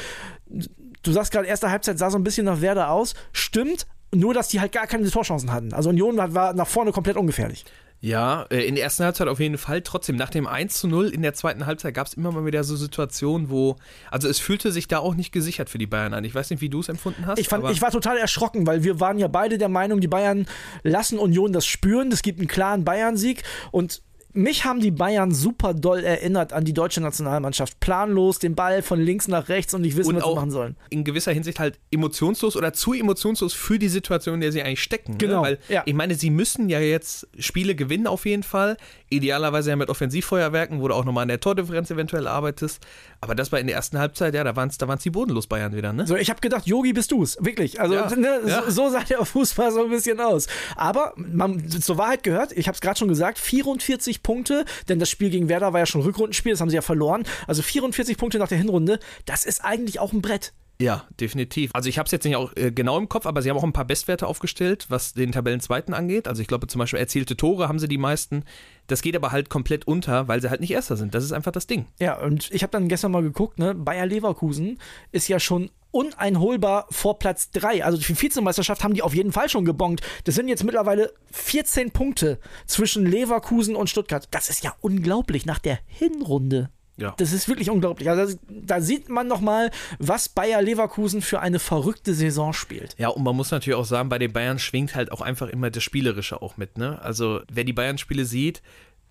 du 1.02 1.12
sagst 1.12 1.32
gerade, 1.32 1.46
erste 1.46 1.70
Halbzeit 1.70 1.98
sah 1.98 2.10
so 2.10 2.18
ein 2.18 2.24
bisschen 2.24 2.46
nach 2.46 2.60
Werder 2.60 2.90
aus. 2.90 3.14
Stimmt, 3.32 3.86
nur 4.14 4.34
dass 4.34 4.48
die 4.48 4.60
halt 4.60 4.72
gar 4.72 4.86
keine 4.86 5.08
Torchancen 5.08 5.52
hatten. 5.52 5.72
Also 5.72 5.90
Union 5.90 6.16
war 6.16 6.52
nach 6.54 6.68
vorne 6.68 6.92
komplett 6.92 7.16
ungefährlich. 7.16 7.64
Ja, 8.04 8.46
äh, 8.50 8.66
in 8.66 8.74
der 8.74 8.82
ersten 8.82 9.04
Halbzeit 9.04 9.28
auf 9.28 9.38
jeden 9.38 9.58
Fall. 9.58 9.80
Trotzdem, 9.80 10.16
nach 10.16 10.28
dem 10.28 10.48
1 10.48 10.74
zu 10.74 10.88
0 10.88 11.08
in 11.10 11.22
der 11.22 11.34
zweiten 11.34 11.66
Halbzeit 11.66 11.94
gab 11.94 12.08
es 12.08 12.14
immer 12.14 12.32
mal 12.32 12.44
wieder 12.44 12.64
so 12.64 12.74
Situationen, 12.74 13.48
wo, 13.48 13.76
also 14.10 14.28
es 14.28 14.40
fühlte 14.40 14.72
sich 14.72 14.88
da 14.88 14.98
auch 14.98 15.14
nicht 15.14 15.30
gesichert 15.30 15.70
für 15.70 15.78
die 15.78 15.86
Bayern 15.86 16.12
an. 16.12 16.24
Ich 16.24 16.34
weiß 16.34 16.50
nicht, 16.50 16.60
wie 16.60 16.68
du 16.68 16.80
es 16.80 16.88
empfunden 16.88 17.26
hast. 17.26 17.38
Ich, 17.38 17.46
fand, 17.46 17.70
ich 17.70 17.80
war 17.80 17.92
total 17.92 18.18
erschrocken, 18.18 18.66
weil 18.66 18.82
wir 18.82 18.98
waren 18.98 19.20
ja 19.20 19.28
beide 19.28 19.56
der 19.56 19.68
Meinung, 19.68 20.00
die 20.00 20.08
Bayern 20.08 20.46
lassen 20.82 21.16
Union 21.16 21.52
das 21.52 21.64
spüren. 21.64 22.10
Es 22.10 22.22
gibt 22.22 22.40
einen 22.40 22.48
klaren 22.48 22.84
Bayern-Sieg 22.84 23.44
und 23.70 24.02
mich 24.34 24.64
haben 24.64 24.80
die 24.80 24.90
Bayern 24.90 25.32
super 25.32 25.74
doll 25.74 26.04
erinnert 26.04 26.52
an 26.52 26.64
die 26.64 26.72
deutsche 26.72 27.00
Nationalmannschaft. 27.00 27.80
Planlos, 27.80 28.38
den 28.38 28.54
Ball 28.54 28.82
von 28.82 29.00
links 29.00 29.28
nach 29.28 29.48
rechts 29.48 29.74
und 29.74 29.82
nicht 29.82 29.96
wissen, 29.96 30.10
und 30.10 30.16
was 30.16 30.24
sie 30.24 30.34
machen 30.34 30.50
sollen. 30.50 30.76
In 30.90 31.04
gewisser 31.04 31.32
Hinsicht 31.32 31.58
halt 31.60 31.78
emotionslos 31.90 32.56
oder 32.56 32.72
zu 32.72 32.94
emotionslos 32.94 33.52
für 33.52 33.78
die 33.78 33.88
Situation, 33.88 34.36
in 34.36 34.40
der 34.40 34.52
sie 34.52 34.62
eigentlich 34.62 34.82
stecken. 34.82 35.12
Ne? 35.12 35.18
Genau. 35.18 35.42
Ne? 35.42 35.42
Weil 35.42 35.58
ja. 35.68 35.82
ich 35.84 35.94
meine, 35.94 36.14
sie 36.14 36.30
müssen 36.30 36.68
ja 36.68 36.80
jetzt 36.80 37.28
Spiele 37.38 37.74
gewinnen 37.74 38.06
auf 38.06 38.24
jeden 38.24 38.42
Fall. 38.42 38.76
Idealerweise 39.10 39.70
ja 39.70 39.76
mit 39.76 39.90
Offensivfeuerwerken, 39.90 40.80
wo 40.80 40.88
du 40.88 40.94
auch 40.94 41.04
nochmal 41.04 41.22
an 41.22 41.28
der 41.28 41.40
Tordifferenz 41.40 41.90
eventuell 41.90 42.26
arbeitest. 42.26 42.80
Aber 43.22 43.36
das 43.36 43.52
war 43.52 43.60
in 43.60 43.68
der 43.68 43.76
ersten 43.76 44.00
Halbzeit, 44.00 44.34
ja, 44.34 44.42
da 44.42 44.56
waren 44.56 44.68
es 44.68 44.78
da 44.78 44.88
waren's 44.88 45.04
die 45.04 45.10
bodenlos 45.10 45.46
Bayern 45.46 45.76
wieder, 45.76 45.92
ne? 45.92 46.08
So, 46.08 46.16
ich 46.16 46.28
habe 46.28 46.40
gedacht, 46.40 46.66
Yogi 46.66 46.92
bist 46.92 47.12
du's. 47.12 47.36
Wirklich. 47.38 47.80
Also, 47.80 47.94
ja. 47.94 48.12
ne, 48.16 48.40
ja. 48.44 48.64
So, 48.64 48.70
so 48.70 48.90
sah 48.90 49.04
der 49.04 49.24
Fußball 49.24 49.70
so 49.70 49.84
ein 49.84 49.90
bisschen 49.90 50.18
aus. 50.18 50.48
Aber 50.74 51.12
man, 51.14 51.68
zur 51.70 51.98
Wahrheit 51.98 52.24
gehört, 52.24 52.50
ich 52.50 52.66
habe 52.66 52.74
es 52.74 52.80
gerade 52.80 52.98
schon 52.98 53.06
gesagt, 53.06 53.38
44 53.38 54.24
Punkte, 54.24 54.64
denn 54.88 54.98
das 54.98 55.08
Spiel 55.08 55.30
gegen 55.30 55.48
Werder 55.48 55.72
war 55.72 55.78
ja 55.78 55.86
schon 55.86 56.00
Rückrundenspiel, 56.00 56.50
das 56.50 56.60
haben 56.60 56.68
sie 56.68 56.74
ja 56.74 56.82
verloren. 56.82 57.22
Also 57.46 57.62
44 57.62 58.16
Punkte 58.16 58.40
nach 58.40 58.48
der 58.48 58.58
Hinrunde, 58.58 58.98
das 59.24 59.44
ist 59.44 59.64
eigentlich 59.64 60.00
auch 60.00 60.12
ein 60.12 60.20
Brett. 60.20 60.52
Ja, 60.82 61.04
definitiv. 61.20 61.70
Also 61.74 61.88
ich 61.88 61.98
habe 61.98 62.06
es 62.06 62.12
jetzt 62.12 62.24
nicht 62.24 62.34
auch 62.34 62.52
äh, 62.56 62.72
genau 62.72 62.98
im 62.98 63.08
Kopf, 63.08 63.24
aber 63.24 63.40
sie 63.40 63.48
haben 63.50 63.56
auch 63.56 63.62
ein 63.62 63.72
paar 63.72 63.84
Bestwerte 63.84 64.26
aufgestellt, 64.26 64.86
was 64.88 65.14
den 65.14 65.30
Tabellenzweiten 65.30 65.94
angeht. 65.94 66.26
Also 66.26 66.42
ich 66.42 66.48
glaube 66.48 66.66
zum 66.66 66.80
Beispiel 66.80 66.98
erzielte 66.98 67.36
Tore 67.36 67.68
haben 67.68 67.78
sie 67.78 67.86
die 67.86 67.98
meisten. 67.98 68.44
Das 68.88 69.00
geht 69.00 69.14
aber 69.14 69.30
halt 69.30 69.48
komplett 69.48 69.86
unter, 69.86 70.26
weil 70.26 70.42
sie 70.42 70.50
halt 70.50 70.60
nicht 70.60 70.72
Erster 70.72 70.96
sind. 70.96 71.14
Das 71.14 71.22
ist 71.22 71.30
einfach 71.30 71.52
das 71.52 71.68
Ding. 71.68 71.86
Ja, 72.00 72.18
und 72.20 72.50
ich 72.50 72.64
habe 72.64 72.72
dann 72.72 72.88
gestern 72.88 73.12
mal 73.12 73.22
geguckt, 73.22 73.60
ne? 73.60 73.76
Bayer 73.76 74.06
Leverkusen 74.06 74.80
ist 75.12 75.28
ja 75.28 75.38
schon 75.38 75.70
uneinholbar 75.92 76.86
vor 76.90 77.20
Platz 77.20 77.52
3. 77.52 77.84
Also 77.84 77.98
die 77.98 78.20
Vizemeisterschaft 78.20 78.82
haben 78.82 78.94
die 78.94 79.02
auf 79.02 79.14
jeden 79.14 79.30
Fall 79.30 79.48
schon 79.48 79.64
gebongt. 79.64 80.00
Das 80.24 80.34
sind 80.34 80.48
jetzt 80.48 80.64
mittlerweile 80.64 81.12
14 81.30 81.92
Punkte 81.92 82.40
zwischen 82.66 83.06
Leverkusen 83.06 83.76
und 83.76 83.88
Stuttgart. 83.88 84.26
Das 84.32 84.50
ist 84.50 84.64
ja 84.64 84.74
unglaublich 84.80 85.46
nach 85.46 85.60
der 85.60 85.78
Hinrunde. 85.86 86.70
Ja. 86.96 87.14
Das 87.16 87.32
ist 87.32 87.48
wirklich 87.48 87.70
unglaublich. 87.70 88.08
Also 88.08 88.38
da 88.48 88.80
sieht 88.80 89.08
man 89.08 89.26
nochmal, 89.26 89.70
was 89.98 90.28
Bayer 90.28 90.60
Leverkusen 90.60 91.22
für 91.22 91.40
eine 91.40 91.58
verrückte 91.58 92.14
Saison 92.14 92.52
spielt. 92.52 92.94
Ja, 92.98 93.08
und 93.08 93.22
man 93.22 93.34
muss 93.34 93.50
natürlich 93.50 93.78
auch 93.78 93.86
sagen, 93.86 94.08
bei 94.08 94.18
den 94.18 94.32
Bayern 94.32 94.58
schwingt 94.58 94.94
halt 94.94 95.10
auch 95.10 95.20
einfach 95.20 95.48
immer 95.48 95.70
das 95.70 95.82
Spielerische 95.82 96.42
auch 96.42 96.56
mit. 96.56 96.76
Ne? 96.76 97.00
Also 97.00 97.40
wer 97.50 97.64
die 97.64 97.72
Bayern-Spiele 97.72 98.24
sieht, 98.24 98.62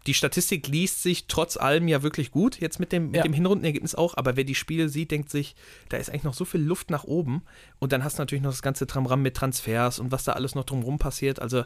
die 0.07 0.13
Statistik 0.13 0.67
liest 0.67 1.03
sich 1.03 1.27
trotz 1.27 1.57
allem 1.57 1.87
ja 1.87 2.01
wirklich 2.01 2.31
gut, 2.31 2.59
jetzt 2.59 2.79
mit 2.79 2.91
dem, 2.91 3.07
mit 3.07 3.17
ja. 3.17 3.23
dem 3.23 3.33
Hinrundenergebnis 3.33 3.93
auch, 3.93 4.17
aber 4.17 4.35
wer 4.35 4.43
die 4.43 4.55
Spiele 4.55 4.89
sieht, 4.89 5.11
denkt 5.11 5.29
sich, 5.29 5.55
da 5.89 5.97
ist 5.97 6.09
eigentlich 6.09 6.23
noch 6.23 6.33
so 6.33 6.43
viel 6.43 6.61
Luft 6.61 6.89
nach 6.89 7.03
oben. 7.03 7.43
Und 7.77 7.91
dann 7.91 8.03
hast 8.03 8.17
du 8.17 8.21
natürlich 8.23 8.43
noch 8.43 8.51
das 8.51 8.63
ganze 8.63 8.87
Tramram 8.87 9.21
mit 9.21 9.37
Transfers 9.37 9.99
und 9.99 10.11
was 10.11 10.23
da 10.23 10.33
alles 10.33 10.55
noch 10.55 10.63
drumherum 10.63 10.97
passiert. 10.97 11.39
Also 11.39 11.65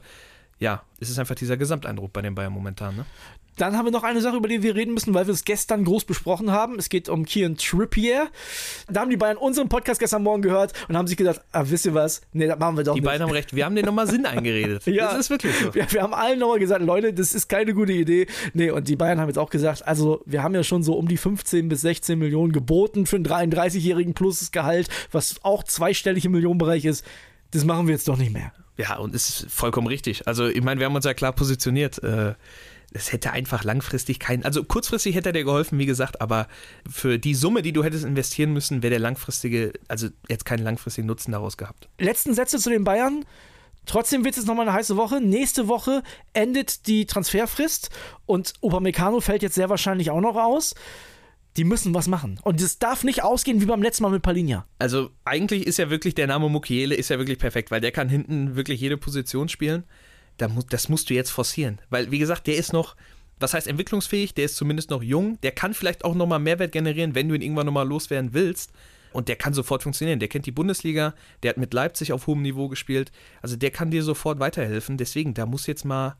ja, 0.59 0.83
es 0.99 1.09
ist 1.09 1.19
einfach 1.19 1.35
dieser 1.35 1.57
Gesamteindruck 1.57 2.13
bei 2.13 2.21
den 2.21 2.35
Bayern 2.35 2.53
momentan. 2.53 2.95
Ne? 2.95 3.05
Dann 3.57 3.77
haben 3.77 3.85
wir 3.85 3.91
noch 3.91 4.03
eine 4.03 4.19
Sache, 4.19 4.35
über 4.35 4.49
die 4.49 4.63
wir 4.63 4.75
reden 4.75 4.93
müssen, 4.93 5.13
weil 5.13 5.27
wir 5.27 5.33
es 5.33 5.45
gestern 5.45 5.85
groß 5.85 6.03
besprochen 6.03 6.51
haben. 6.51 6.77
Es 6.77 6.89
geht 6.89 7.07
um 7.07 7.25
Kian 7.25 7.55
Trippier. 7.55 8.27
Da 8.89 9.01
haben 9.01 9.09
die 9.09 9.17
Bayern 9.17 9.37
unseren 9.37 9.69
Podcast 9.69 9.99
gestern 9.99 10.23
Morgen 10.23 10.41
gehört 10.41 10.73
und 10.89 10.97
haben 10.97 11.07
sich 11.07 11.15
gedacht, 11.15 11.41
ah, 11.53 11.63
wisst 11.65 11.85
ihr 11.85 11.93
was? 11.93 12.21
Nee, 12.33 12.47
das 12.47 12.59
machen 12.59 12.75
wir 12.75 12.83
doch 12.83 12.93
die 12.93 12.99
nicht. 12.99 13.05
Die 13.05 13.11
beiden 13.11 13.23
haben 13.23 13.31
recht. 13.31 13.55
Wir 13.55 13.65
haben 13.65 13.75
denen 13.75 13.85
nochmal 13.85 14.07
Sinn 14.07 14.25
eingeredet. 14.25 14.85
ja, 14.87 15.11
das 15.11 15.21
ist 15.21 15.29
wirklich 15.29 15.53
so. 15.55 15.73
Wir, 15.73 15.89
wir 15.89 16.01
haben 16.01 16.13
allen 16.13 16.39
nochmal 16.39 16.59
gesagt, 16.59 16.81
Leute, 16.81 17.13
das 17.13 17.33
ist 17.33 17.47
keine 17.47 17.73
gute 17.73 17.93
Idee. 17.93 18.27
Nee, 18.53 18.71
und 18.71 18.89
die 18.89 18.97
Bayern 18.97 19.21
haben 19.21 19.29
jetzt 19.29 19.39
auch 19.39 19.49
gesagt, 19.49 19.87
also 19.87 20.21
wir 20.25 20.43
haben 20.43 20.53
ja 20.53 20.63
schon 20.63 20.83
so 20.83 20.93
um 20.93 21.07
die 21.07 21.17
15 21.17 21.69
bis 21.69 21.81
16 21.81 22.19
Millionen 22.19 22.51
geboten 22.51 23.05
für 23.05 23.15
einen 23.15 23.25
33-jährigen 23.25 24.13
plus 24.13 24.51
Gehalt, 24.51 24.89
was 25.11 25.35
auch 25.43 25.63
zweistellig 25.63 26.25
im 26.25 26.33
Millionenbereich 26.33 26.83
ist. 26.83 27.05
Das 27.51 27.63
machen 27.63 27.87
wir 27.87 27.93
jetzt 27.93 28.07
doch 28.09 28.17
nicht 28.17 28.33
mehr. 28.33 28.51
Ja, 28.77 28.97
und 28.97 29.15
ist 29.15 29.47
vollkommen 29.49 29.87
richtig. 29.87 30.27
Also, 30.27 30.47
ich 30.47 30.61
meine, 30.61 30.79
wir 30.79 30.85
haben 30.85 30.95
uns 30.95 31.05
ja 31.05 31.13
klar 31.13 31.31
positioniert. 31.33 32.03
Äh, 32.03 32.33
es 32.95 33.11
hätte 33.11 33.31
einfach 33.31 33.63
langfristig 33.63 34.19
keinen, 34.19 34.43
also 34.43 34.63
kurzfristig 34.63 35.15
hätte 35.15 35.29
er 35.29 35.33
dir 35.33 35.43
geholfen, 35.43 35.77
wie 35.79 35.85
gesagt, 35.85 36.21
aber 36.21 36.47
für 36.89 37.19
die 37.19 37.35
Summe, 37.35 37.61
die 37.61 37.73
du 37.73 37.83
hättest 37.83 38.05
investieren 38.05 38.53
müssen, 38.53 38.83
wäre 38.83 38.91
der 38.91 38.99
langfristige, 38.99 39.73
also 39.89 40.07
jetzt 40.29 40.45
keinen 40.45 40.63
langfristigen 40.63 41.07
Nutzen 41.07 41.33
daraus 41.33 41.57
gehabt. 41.57 41.89
Letzten 41.99 42.33
Sätze 42.33 42.57
zu 42.57 42.69
den 42.69 42.85
Bayern. 42.85 43.25
Trotzdem 43.85 44.23
wird 44.23 44.37
es 44.37 44.45
nochmal 44.45 44.67
eine 44.67 44.75
heiße 44.75 44.97
Woche. 44.97 45.21
Nächste 45.21 45.67
Woche 45.67 46.03
endet 46.33 46.87
die 46.87 47.05
Transferfrist 47.05 47.89
und 48.25 48.53
Upamecano 48.61 49.19
fällt 49.19 49.43
jetzt 49.43 49.55
sehr 49.55 49.69
wahrscheinlich 49.69 50.09
auch 50.09 50.21
noch 50.21 50.35
aus. 50.35 50.73
Die 51.57 51.63
müssen 51.63 51.93
was 51.93 52.07
machen. 52.07 52.39
Und 52.43 52.61
es 52.61 52.79
darf 52.79 53.03
nicht 53.03 53.23
ausgehen 53.23 53.61
wie 53.61 53.65
beim 53.65 53.81
letzten 53.81 54.03
Mal 54.03 54.09
mit 54.09 54.23
Palinja. 54.23 54.65
Also 54.77 55.11
eigentlich 55.23 55.65
ist 55.65 55.77
ja 55.77 55.89
wirklich 55.89 56.15
der 56.15 56.27
Name 56.27 56.49
Mukiele 56.49 56.95
ist 56.95 57.09
ja 57.09 57.17
wirklich 57.17 57.39
perfekt, 57.39 57.71
weil 57.71 57.81
der 57.81 57.91
kann 57.91 58.09
hinten 58.09 58.55
wirklich 58.55 58.81
jede 58.81 58.97
Position 58.97 59.47
spielen 59.47 59.85
das 60.37 60.89
musst 60.89 61.09
du 61.09 61.13
jetzt 61.13 61.31
forcieren. 61.31 61.79
Weil, 61.89 62.11
wie 62.11 62.19
gesagt, 62.19 62.47
der 62.47 62.55
ist 62.55 62.73
noch, 62.73 62.95
was 63.39 63.53
heißt 63.53 63.67
entwicklungsfähig, 63.67 64.33
der 64.33 64.45
ist 64.45 64.55
zumindest 64.55 64.89
noch 64.89 65.03
jung, 65.03 65.39
der 65.41 65.51
kann 65.51 65.73
vielleicht 65.73 66.05
auch 66.05 66.15
nochmal 66.15 66.39
Mehrwert 66.39 66.71
generieren, 66.71 67.15
wenn 67.15 67.29
du 67.29 67.35
ihn 67.35 67.41
irgendwann 67.41 67.65
nochmal 67.65 67.87
loswerden 67.87 68.33
willst. 68.33 68.71
Und 69.13 69.29
der 69.29 69.37
kann 69.37 69.53
sofort 69.53 69.83
funktionieren. 69.83 70.19
Der 70.19 70.27
kennt 70.27 70.45
die 70.45 70.51
Bundesliga, 70.51 71.13
der 71.41 71.49
hat 71.49 71.57
mit 71.57 71.73
Leipzig 71.73 72.11
auf 72.11 72.27
hohem 72.27 72.41
Niveau 72.41 72.67
gespielt. 72.67 73.13
Also 73.41 73.55
der 73.55 73.71
kann 73.71 73.89
dir 73.89 74.03
sofort 74.03 74.39
weiterhelfen. 74.39 74.97
Deswegen, 74.97 75.33
da 75.33 75.45
muss 75.45 75.67
jetzt 75.67 75.85
mal, 75.85 76.17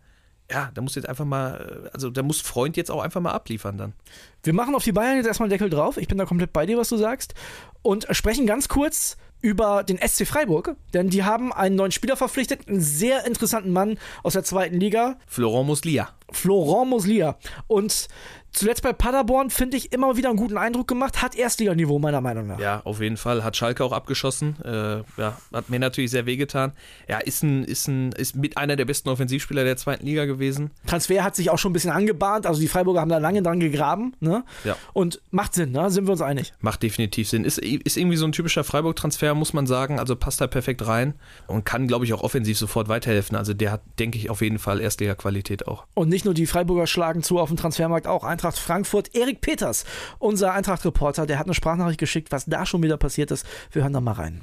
ja, 0.52 0.70
da 0.74 0.82
muss 0.82 0.96
jetzt 0.96 1.10
einfach 1.10 1.26
mal, 1.26 1.90
also 1.94 2.10
da 2.10 2.22
muss 2.22 2.42
Freund 2.42 2.78
jetzt 2.78 2.92
auch 2.92 3.02
einfach 3.02 3.22
mal 3.22 3.32
abliefern 3.32 3.78
dann. 3.78 3.94
Wir 4.44 4.54
machen 4.54 4.76
auf 4.76 4.84
die 4.84 4.92
Bayern 4.92 5.18
jetzt 5.18 5.26
erstmal 5.26 5.46
einen 5.46 5.52
Deckel 5.52 5.70
drauf. 5.70 5.98
Ich 5.98 6.08
bin 6.08 6.18
da 6.18 6.26
komplett 6.26 6.54
bei 6.54 6.66
dir, 6.66 6.78
was 6.78 6.90
du 6.90 6.98
sagst. 6.98 7.34
Und 7.82 8.08
sprechen 8.12 8.46
ganz 8.46 8.68
kurz 8.68 9.18
über 9.42 9.84
den 9.84 9.98
SC 9.98 10.26
Freiburg, 10.26 10.76
denn 10.94 11.10
die 11.10 11.24
haben 11.24 11.54
einen 11.54 11.76
neuen 11.76 11.92
Spieler 11.92 12.18
verpflichtet, 12.18 12.68
einen 12.68 12.82
sehr 12.82 13.26
interessanten 13.28 13.72
Mann 13.72 14.00
aus 14.24 14.34
der 14.34 14.44
zweiten 14.44 14.80
Liga. 14.80 15.18
Florent 15.28 15.68
Muslia. 15.68 16.10
Florent 16.32 16.90
Muslia. 16.90 17.38
Und 17.68 18.08
zuletzt 18.56 18.82
bei 18.82 18.94
Paderborn, 18.94 19.50
finde 19.50 19.78
ich, 19.78 19.92
immer 19.92 20.18
wieder 20.18 20.30
einen 20.30 20.38
guten 20.38 20.58
Eindruck 20.58 20.88
gemacht. 20.88 21.22
Hat 21.22 21.36
Erstliganiveau, 21.36 22.00
meiner 22.00 22.22
Meinung 22.22 22.48
nach. 22.48 22.60
Ja, 22.60 22.82
auf 22.84 23.02
jeden 23.02 23.18
Fall. 23.18 23.44
Hat 23.44 23.56
Schalke 23.56 23.84
auch 23.84 23.92
abgeschossen. 23.92 24.56
Äh, 24.64 25.04
ja, 25.18 25.38
hat 25.54 25.70
mir 25.70 25.80
natürlich 25.80 26.12
sehr 26.12 26.26
wehgetan. 26.26 26.72
Ja, 27.08 27.20
ist, 27.20 27.44
ein, 27.44 27.64
ist, 27.64 27.88
ein, 27.88 28.12
ist 28.14 28.36
mit 28.36 28.58
einer 28.58 28.76
der 28.76 28.86
besten 28.86 29.10
Offensivspieler 29.10 29.64
der 29.64 29.78
zweiten 29.78 30.06
Liga 30.06 30.26
gewesen. 30.26 30.72
Transfer 30.88 31.24
hat 31.24 31.36
sich 31.36 31.50
auch 31.50 31.58
schon 31.58 31.72
ein 31.72 31.74
bisschen 31.74 31.92
angebahnt. 31.92 32.46
Also 32.46 32.62
die 32.62 32.68
Freiburger 32.68 33.02
haben 33.02 33.10
da 33.10 33.18
lange 33.18 33.44
dran 33.44 33.60
gegraben. 33.60 34.14
Ne? 34.20 34.44
Ja. 34.64 34.76
Und 34.94 35.22
macht 35.32 35.54
Sinn, 35.54 35.72
ne? 35.72 35.90
sind 35.92 36.08
wir 36.08 36.14
uns 36.14 36.22
einig. 36.22 36.54
Macht 36.62 36.82
definitiv 36.84 37.30
Sinn. 37.30 37.44
Ist, 37.44 37.60
ist 37.60 37.98
irgendwie 37.98 38.18
so 38.18 38.26
ein 38.26 38.32
typischer 38.32 38.64
Freiburg-Transfer, 38.64 39.34
muss 39.36 39.54
man 39.54 39.68
sagen. 39.68 40.00
Also 40.00 40.16
passt 40.16 40.42
da 40.42 40.48
perfekt 40.48 40.88
rein 40.88 41.14
und 41.48 41.66
kann, 41.66 41.88
glaube 41.88 42.06
ich, 42.06 42.14
auch 42.14 42.24
offensiv 42.24 42.58
sofort 42.58 42.88
weiterhelfen. 42.88 43.36
Also 43.36 43.54
der 43.54 43.72
hat, 43.72 43.82
denke 44.00 44.18
ich, 44.18 44.30
auf 44.30 44.42
jeden 44.42 44.60
Fall 44.60 44.80
Erstliga-Qualität 44.80 45.68
auch. 45.68 45.86
Und 45.94 46.10
nicht 46.10 46.26
nur 46.26 46.34
die 46.34 46.46
Freiburger 46.46 46.88
schlagen 46.88 47.22
zu 47.22 47.40
auf 47.40 47.50
dem 47.50 47.58
Transfermarkt, 47.58 48.08
auch 48.08 48.24
Eintracht 48.24 48.45
Frankfurt. 48.54 49.16
Erik 49.16 49.42
Peters, 49.42 49.86
unser 50.20 50.54
Eintracht-Reporter, 50.54 51.26
der 51.26 51.40
hat 51.40 51.48
eine 51.48 51.54
Sprachnachricht 51.54 52.00
geschickt, 52.00 52.32
was 52.32 52.46
da 52.46 52.66
schon 52.66 52.84
wieder 52.84 52.98
passiert 52.98 53.32
ist. 53.32 53.46
Wir 53.72 53.82
hören 53.82 53.94
da 53.94 54.02
mal 54.02 54.14
rein. 54.14 54.42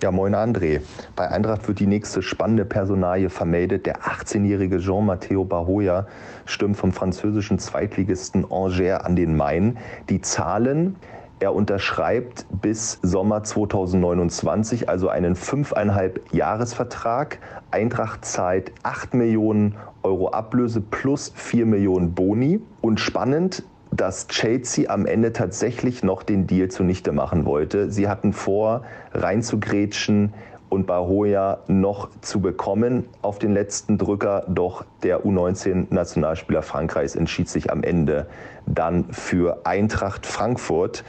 Ja, 0.00 0.12
moin 0.12 0.32
André. 0.36 0.80
Bei 1.16 1.28
Eintracht 1.28 1.66
wird 1.66 1.80
die 1.80 1.86
nächste 1.88 2.22
spannende 2.22 2.64
Personalie 2.64 3.30
vermeldet. 3.30 3.84
Der 3.84 4.02
18-jährige 4.02 4.78
Jean-Matteo 4.78 5.44
Bahoya 5.44 6.06
stürmt 6.46 6.76
vom 6.76 6.92
französischen 6.92 7.58
Zweitligisten 7.58 8.44
Angers 8.48 9.04
an 9.04 9.16
den 9.16 9.36
Main. 9.36 9.76
Die 10.08 10.20
Zahlen, 10.20 10.94
er 11.40 11.54
unterschreibt 11.54 12.46
bis 12.50 12.98
Sommer 13.02 13.44
2029, 13.44 14.88
also 14.88 15.08
einen 15.08 15.34
fünfeinhalb 15.34 16.32
Jahresvertrag. 16.32 17.38
Eintracht 17.70 18.24
zahlt 18.24 18.72
8 18.82 19.14
Millionen 19.14 19.76
Euro 20.02 20.30
Ablöse 20.30 20.80
plus 20.80 21.32
4 21.34 21.66
Millionen 21.66 22.14
Boni. 22.14 22.60
Und 22.80 23.00
spannend, 23.00 23.62
dass 23.90 24.28
Chelsea 24.28 24.90
am 24.90 25.06
Ende 25.06 25.32
tatsächlich 25.32 26.02
noch 26.02 26.22
den 26.22 26.46
Deal 26.46 26.68
zunichte 26.68 27.12
machen 27.12 27.44
wollte. 27.44 27.90
Sie 27.90 28.08
hatten 28.08 28.32
vor, 28.32 28.82
reinzugrätschen 29.12 30.34
und 30.68 30.86
Bahoya 30.86 31.58
noch 31.66 32.10
zu 32.20 32.40
bekommen 32.40 33.06
auf 33.22 33.38
den 33.38 33.52
letzten 33.52 33.98
Drücker. 33.98 34.44
Doch 34.48 34.84
der 35.02 35.24
U19-Nationalspieler 35.24 36.62
Frankreichs 36.62 37.16
entschied 37.16 37.48
sich 37.48 37.70
am 37.70 37.82
Ende 37.82 38.26
dann 38.66 39.12
für 39.12 39.64
Eintracht 39.64 40.26
Frankfurt. 40.26 41.04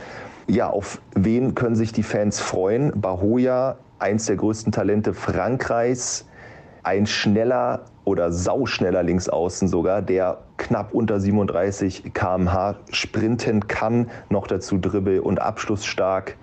Ja, 0.47 0.69
auf 0.69 1.01
wen 1.15 1.55
können 1.55 1.75
sich 1.75 1.91
die 1.91 2.03
Fans 2.03 2.39
freuen? 2.39 2.99
Bahoya, 2.99 3.77
eins 3.99 4.25
der 4.25 4.37
größten 4.37 4.71
Talente 4.71 5.13
Frankreichs, 5.13 6.25
ein 6.83 7.05
schneller 7.05 7.85
oder 8.05 8.31
sauschneller 8.31 9.03
Linksaußen 9.03 9.67
sogar, 9.67 10.01
der 10.01 10.39
knapp 10.57 10.93
unter 10.93 11.19
37 11.19 12.13
km/h 12.13 12.75
sprinten 12.91 13.67
kann, 13.67 14.09
noch 14.29 14.47
dazu 14.47 14.77
dribbel- 14.79 15.19
und 15.19 15.39
abschlussstark. 15.39 16.35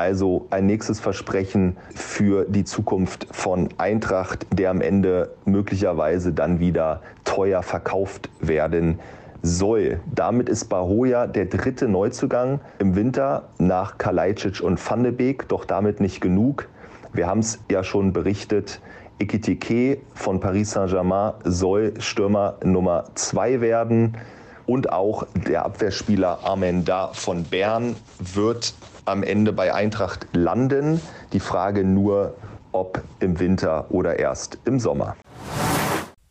Also 0.00 0.46
ein 0.48 0.64
nächstes 0.64 0.98
Versprechen 0.98 1.76
für 1.94 2.46
die 2.48 2.64
Zukunft 2.64 3.26
von 3.32 3.68
Eintracht, 3.76 4.46
der 4.50 4.70
am 4.70 4.80
Ende 4.80 5.34
möglicherweise 5.44 6.32
dann 6.32 6.58
wieder 6.58 7.02
teuer 7.24 7.62
verkauft 7.62 8.30
werden 8.40 8.98
soll. 9.42 10.00
Damit 10.14 10.48
ist 10.48 10.70
Bahoja 10.70 11.26
der 11.26 11.44
dritte 11.44 11.86
Neuzugang 11.86 12.60
im 12.78 12.96
Winter 12.96 13.50
nach 13.58 13.98
Kalajdzic 13.98 14.62
und 14.62 14.80
Van 14.90 15.02
de 15.02 15.12
Beek, 15.12 15.46
doch 15.48 15.66
damit 15.66 16.00
nicht 16.00 16.22
genug. 16.22 16.66
Wir 17.12 17.26
haben 17.26 17.40
es 17.40 17.58
ja 17.70 17.84
schon 17.84 18.14
berichtet, 18.14 18.80
Ekitike 19.18 19.98
von 20.14 20.40
Paris 20.40 20.70
Saint-Germain 20.70 21.34
soll 21.44 21.92
Stürmer 21.98 22.56
Nummer 22.64 23.04
2 23.16 23.60
werden. 23.60 24.16
Und 24.64 24.92
auch 24.92 25.26
der 25.34 25.66
Abwehrspieler 25.66 26.38
Armenda 26.42 27.10
von 27.12 27.44
Bern 27.44 27.96
wird 28.18 28.72
am 29.10 29.22
Ende 29.22 29.52
bei 29.52 29.74
Eintracht 29.74 30.26
landen. 30.32 31.00
Die 31.32 31.40
Frage 31.40 31.84
nur, 31.84 32.34
ob 32.72 33.02
im 33.20 33.38
Winter 33.38 33.86
oder 33.90 34.18
erst 34.18 34.58
im 34.64 34.80
Sommer. 34.80 35.16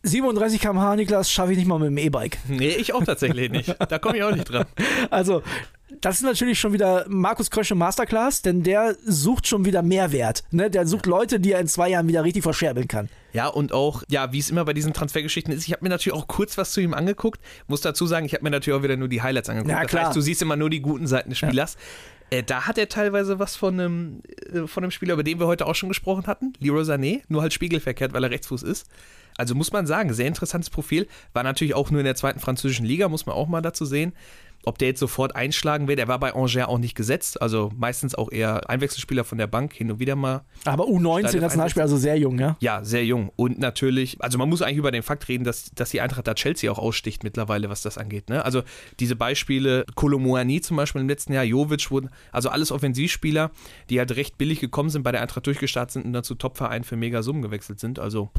37 0.04 0.62
km/h, 0.62 0.96
Niklas, 0.96 1.30
schaffe 1.30 1.52
ich 1.52 1.58
nicht 1.58 1.68
mal 1.68 1.78
mit 1.78 1.90
dem 1.90 1.98
E-Bike. 1.98 2.38
Nee, 2.48 2.70
ich 2.70 2.94
auch 2.94 3.04
tatsächlich 3.04 3.52
nicht. 3.52 3.76
Da 3.90 4.00
komme 4.00 4.18
ich 4.18 4.24
auch 4.24 4.32
nicht 4.32 4.50
dran. 4.50 4.66
Also, 5.10 5.42
das 6.02 6.18
ist 6.18 6.24
natürlich 6.24 6.60
schon 6.60 6.72
wieder 6.72 7.06
Markus 7.08 7.50
Krösche 7.50 7.76
Masterclass, 7.76 8.42
denn 8.42 8.64
der 8.64 8.96
sucht 9.06 9.48
schon 9.48 9.66
wieder 9.66 9.82
Mehrwert. 9.82 10.44
Ne? 10.52 10.70
Der 10.70 10.86
sucht 10.88 11.06
Leute, 11.06 11.40
die 11.40 11.52
er 11.52 11.60
in 11.60 11.68
zwei 11.68 11.90
Jahren 11.90 12.08
wieder 12.08 12.24
richtig 12.24 12.44
verscherbeln 12.44 12.88
kann. 12.88 13.10
Ja, 13.34 13.48
und 13.48 13.74
auch, 13.74 14.04
ja, 14.08 14.32
wie 14.32 14.40
es 14.40 14.50
immer 14.50 14.66
bei 14.66 14.74
diesen 14.74 14.94
Transfergeschichten 14.94 15.54
ist, 15.54 15.68
ich 15.68 15.74
habe 15.74 15.84
mir 15.84 15.90
natürlich 15.90 16.18
auch 16.18 16.28
kurz 16.28 16.58
was 16.58 16.72
zu 16.72 16.82
ihm 16.82 16.94
angeguckt. 16.94 17.42
Muss 17.68 17.82
dazu 17.82 18.06
sagen, 18.06 18.26
ich 18.26 18.34
habe 18.34 18.44
mir 18.44 18.52
natürlich 18.52 18.80
auch 18.80 18.84
wieder 18.84 18.98
nur 18.98 19.08
die 19.08 19.22
Highlights 19.22 19.50
angeguckt. 19.50 19.72
Ja, 19.72 19.86
klar. 19.86 20.02
Das 20.02 20.08
heißt, 20.10 20.18
du 20.18 20.22
siehst 20.22 20.42
immer 20.42 20.56
nur 20.56 20.70
die 20.70 20.82
guten 20.82 21.08
Seiten 21.08 21.30
des 21.30 21.40
Spielers. 21.40 21.74
Ja. 21.74 21.80
Äh, 22.30 22.44
da 22.44 22.68
hat 22.68 22.78
er 22.78 22.90
teilweise 22.90 23.40
was 23.40 23.56
von 23.56 23.80
einem, 23.80 24.22
äh, 24.54 24.68
von 24.68 24.84
einem 24.84 24.92
Spieler, 24.92 25.14
über 25.14 25.24
den 25.24 25.40
wir 25.40 25.48
heute 25.48 25.66
auch 25.66 25.76
schon 25.76 25.90
gesprochen 25.90 26.28
hatten, 26.28 26.54
Leroy 26.60 26.84
Sané, 26.84 27.22
nur 27.28 27.42
halt 27.42 27.54
spiegelverkehrt, 27.54 28.14
weil 28.14 28.24
er 28.24 28.32
Rechtsfuß 28.32 28.64
ist. 28.64 28.88
Also 29.38 29.56
muss 29.56 29.72
man 29.72 29.88
sagen, 29.88 30.14
sehr 30.14 30.28
interessantes 30.28 30.70
Profil. 30.70 31.08
War 31.34 31.44
natürlich 31.44 31.74
auch 31.74 31.92
nur 31.92 32.02
in 32.02 32.06
der 32.06 32.16
zweiten 32.16 32.40
französischen 32.40 32.86
Liga, 32.86 33.08
muss 33.08 33.26
man 33.26 33.36
auch 33.36 33.48
mal 33.48 33.62
dazu 33.62 33.86
sehen 33.86 34.14
ob 34.66 34.78
der 34.78 34.90
jetzt 34.90 35.00
sofort 35.00 35.36
einschlagen 35.36 35.88
wird. 35.88 36.00
Er 36.00 36.08
war 36.08 36.20
bei 36.20 36.34
Angers 36.34 36.68
auch 36.68 36.78
nicht 36.78 36.96
gesetzt, 36.96 37.42
also 37.42 37.72
meistens 37.78 38.16
auch 38.16 38.32
eher 38.32 38.70
Einwechselspieler 38.70 39.24
von 39.24 39.38
der 39.38 39.48
Bank, 39.48 39.74
hin 39.74 39.92
und 39.92 40.00
wieder 40.00 40.16
mal. 40.16 40.42
Aber 40.66 40.86
U19 40.86 41.40
Nationalspieler, 41.40 41.84
also 41.84 41.98
sehr 41.98 42.18
jung, 42.18 42.40
ja? 42.40 42.58
Ja, 42.60 42.84
sehr 42.84 43.06
jung. 43.06 43.32
Und 43.36 43.60
natürlich, 43.60 44.22
also 44.22 44.38
man 44.38 44.50
muss 44.50 44.62
eigentlich 44.62 44.78
über 44.78 44.92
den 44.92 45.04
Fakt 45.04 45.28
reden, 45.28 45.44
dass, 45.44 45.72
dass 45.72 45.92
die 45.92 46.02
Eintracht 46.02 46.28
da 46.28 46.34
Chelsea 46.34 46.72
auch 46.72 46.80
aussticht 46.80 47.24
mittlerweile, 47.24 47.70
was 47.70 47.82
das 47.82 47.98
angeht. 47.98 48.30
Ne? 48.30 48.44
Also 48.44 48.64
diese 49.00 49.16
Beispiele, 49.16 49.86
Kolomoani 49.96 50.62
zum 50.62 50.78
Beispiel 50.78 51.02
im 51.02 51.10
letzten 51.10 51.34
Jahr, 51.34 51.44
Jovic 51.44 51.90
wurden, 51.92 52.10
also 52.32 52.50
alles 52.50 52.72
Offensivspieler, 52.72 53.52
die 53.90 54.00
halt 54.00 54.16
recht 54.16 54.38
billig 54.38 54.60
gekommen 54.60 54.90
sind, 54.90 55.04
bei 55.04 55.12
der 55.12 55.22
Eintracht 55.22 55.48
durchgestartet 55.48 55.94
sind 55.94 56.06
und 56.06 56.14
dann 56.14 56.24
zu 56.24 56.36
Topvereinen 56.36 56.84
für 56.84 56.96
Megasummen 56.96 57.42
gewechselt 57.42 57.80
sind. 57.80 58.00
Also 58.00 58.30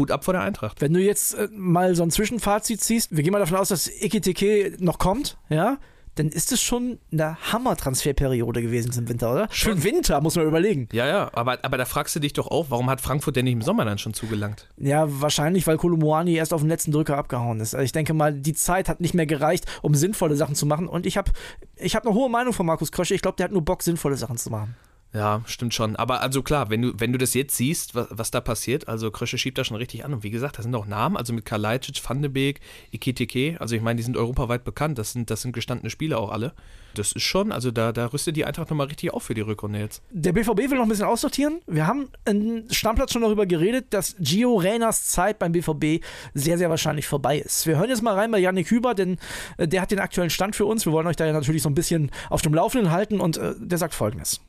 Hut 0.00 0.10
ab 0.10 0.24
vor 0.24 0.34
der 0.34 0.42
Eintracht. 0.42 0.80
Wenn 0.80 0.92
du 0.92 1.00
jetzt 1.00 1.34
äh, 1.34 1.48
mal 1.52 1.94
so 1.94 2.02
ein 2.02 2.10
Zwischenfazit 2.10 2.80
ziehst, 2.80 3.14
wir 3.14 3.22
gehen 3.22 3.32
mal 3.32 3.38
davon 3.38 3.58
aus, 3.58 3.68
dass 3.68 3.88
Ekiteke 3.88 4.76
noch 4.78 4.98
kommt, 4.98 5.36
ja, 5.48 5.78
dann 6.16 6.28
ist 6.28 6.52
es 6.52 6.60
schon 6.60 6.98
eine 7.12 7.36
Hammer-Transferperiode 7.52 8.62
gewesen 8.62 8.92
im 8.98 9.08
Winter, 9.08 9.32
oder? 9.32 9.48
Schön 9.50 9.82
Winter, 9.84 10.20
muss 10.20 10.36
man 10.36 10.46
überlegen. 10.46 10.88
Ja, 10.92 11.06
ja, 11.06 11.30
aber, 11.32 11.58
aber 11.62 11.78
da 11.78 11.84
fragst 11.84 12.16
du 12.16 12.20
dich 12.20 12.32
doch 12.32 12.48
auch, 12.48 12.66
warum 12.68 12.90
hat 12.90 13.00
Frankfurt 13.00 13.36
denn 13.36 13.44
nicht 13.44 13.54
im 13.54 13.62
Sommer 13.62 13.84
dann 13.84 13.98
schon 13.98 14.12
zugelangt? 14.12 14.68
Ja, 14.76 15.06
wahrscheinlich, 15.08 15.66
weil 15.66 15.76
Kolomoani 15.76 16.34
erst 16.34 16.52
auf 16.52 16.60
den 16.60 16.68
letzten 16.68 16.92
Drücker 16.92 17.16
abgehauen 17.16 17.60
ist. 17.60 17.74
Also 17.74 17.84
ich 17.84 17.92
denke 17.92 18.12
mal, 18.12 18.34
die 18.34 18.54
Zeit 18.54 18.88
hat 18.88 19.00
nicht 19.00 19.14
mehr 19.14 19.26
gereicht, 19.26 19.66
um 19.82 19.94
sinnvolle 19.94 20.36
Sachen 20.36 20.54
zu 20.54 20.66
machen. 20.66 20.88
Und 20.88 21.06
ich 21.06 21.16
habe 21.16 21.30
ich 21.76 21.94
hab 21.94 22.04
eine 22.04 22.14
hohe 22.14 22.28
Meinung 22.28 22.52
von 22.52 22.66
Markus 22.66 22.90
Krösche. 22.90 23.14
Ich 23.14 23.22
glaube, 23.22 23.36
der 23.36 23.44
hat 23.44 23.52
nur 23.52 23.64
Bock, 23.64 23.82
sinnvolle 23.82 24.16
Sachen 24.16 24.36
zu 24.36 24.50
machen. 24.50 24.74
Ja, 25.12 25.42
stimmt 25.46 25.74
schon. 25.74 25.96
Aber 25.96 26.20
also 26.20 26.42
klar, 26.42 26.70
wenn 26.70 26.82
du, 26.82 26.92
wenn 26.96 27.12
du 27.12 27.18
das 27.18 27.34
jetzt 27.34 27.56
siehst, 27.56 27.96
was, 27.96 28.06
was 28.10 28.30
da 28.30 28.40
passiert, 28.40 28.86
also 28.86 29.10
Krösche 29.10 29.38
schiebt 29.38 29.58
da 29.58 29.64
schon 29.64 29.76
richtig 29.76 30.04
an. 30.04 30.12
Und 30.14 30.22
wie 30.22 30.30
gesagt, 30.30 30.58
da 30.58 30.62
sind 30.62 30.74
auch 30.74 30.86
Namen, 30.86 31.16
also 31.16 31.32
mit 31.32 31.44
Kalajdzic, 31.44 32.00
Van 32.08 32.22
de 32.22 32.30
Beek, 32.30 32.60
Ikitike, 32.92 33.56
also 33.60 33.74
ich 33.74 33.82
meine, 33.82 33.96
die 33.96 34.04
sind 34.04 34.16
europaweit 34.16 34.62
bekannt, 34.62 34.98
das 34.98 35.12
sind, 35.12 35.30
das 35.30 35.42
sind 35.42 35.52
gestandene 35.52 35.90
Spieler 35.90 36.18
auch 36.18 36.30
alle. 36.30 36.52
Das 36.94 37.12
ist 37.12 37.22
schon, 37.22 37.52
also 37.52 37.70
da, 37.70 37.92
da 37.92 38.06
rüstet 38.06 38.36
die 38.36 38.44
Eintracht 38.44 38.70
nochmal 38.70 38.86
richtig 38.86 39.12
auf 39.12 39.24
für 39.24 39.34
die 39.34 39.40
Rückrunde 39.40 39.78
jetzt. 39.78 40.02
Der 40.10 40.32
BVB 40.32 40.70
will 40.70 40.76
noch 40.76 40.82
ein 40.84 40.88
bisschen 40.88 41.06
aussortieren. 41.06 41.60
Wir 41.66 41.86
haben 41.86 42.08
im 42.24 42.64
Stammplatz 42.70 43.12
schon 43.12 43.22
darüber 43.22 43.46
geredet, 43.46 43.86
dass 43.90 44.16
Gio 44.18 44.56
Reyners 44.56 45.06
Zeit 45.06 45.38
beim 45.38 45.52
BVB 45.52 46.04
sehr, 46.34 46.58
sehr 46.58 46.70
wahrscheinlich 46.70 47.06
vorbei 47.06 47.38
ist. 47.38 47.66
Wir 47.66 47.78
hören 47.78 47.90
jetzt 47.90 48.02
mal 48.02 48.14
rein 48.14 48.30
bei 48.30 48.38
Yannick 48.38 48.70
Hüber, 48.70 48.94
denn 48.94 49.18
äh, 49.56 49.68
der 49.68 49.82
hat 49.82 49.90
den 49.90 50.00
aktuellen 50.00 50.30
Stand 50.30 50.56
für 50.56 50.66
uns. 50.66 50.84
Wir 50.84 50.92
wollen 50.92 51.06
euch 51.06 51.16
da 51.16 51.26
ja 51.26 51.32
natürlich 51.32 51.62
so 51.62 51.68
ein 51.68 51.74
bisschen 51.74 52.10
auf 52.28 52.42
dem 52.42 52.54
Laufenden 52.54 52.90
halten 52.90 53.20
und 53.20 53.36
äh, 53.36 53.54
der 53.58 53.78
sagt 53.78 53.94
folgendes. 53.94 54.40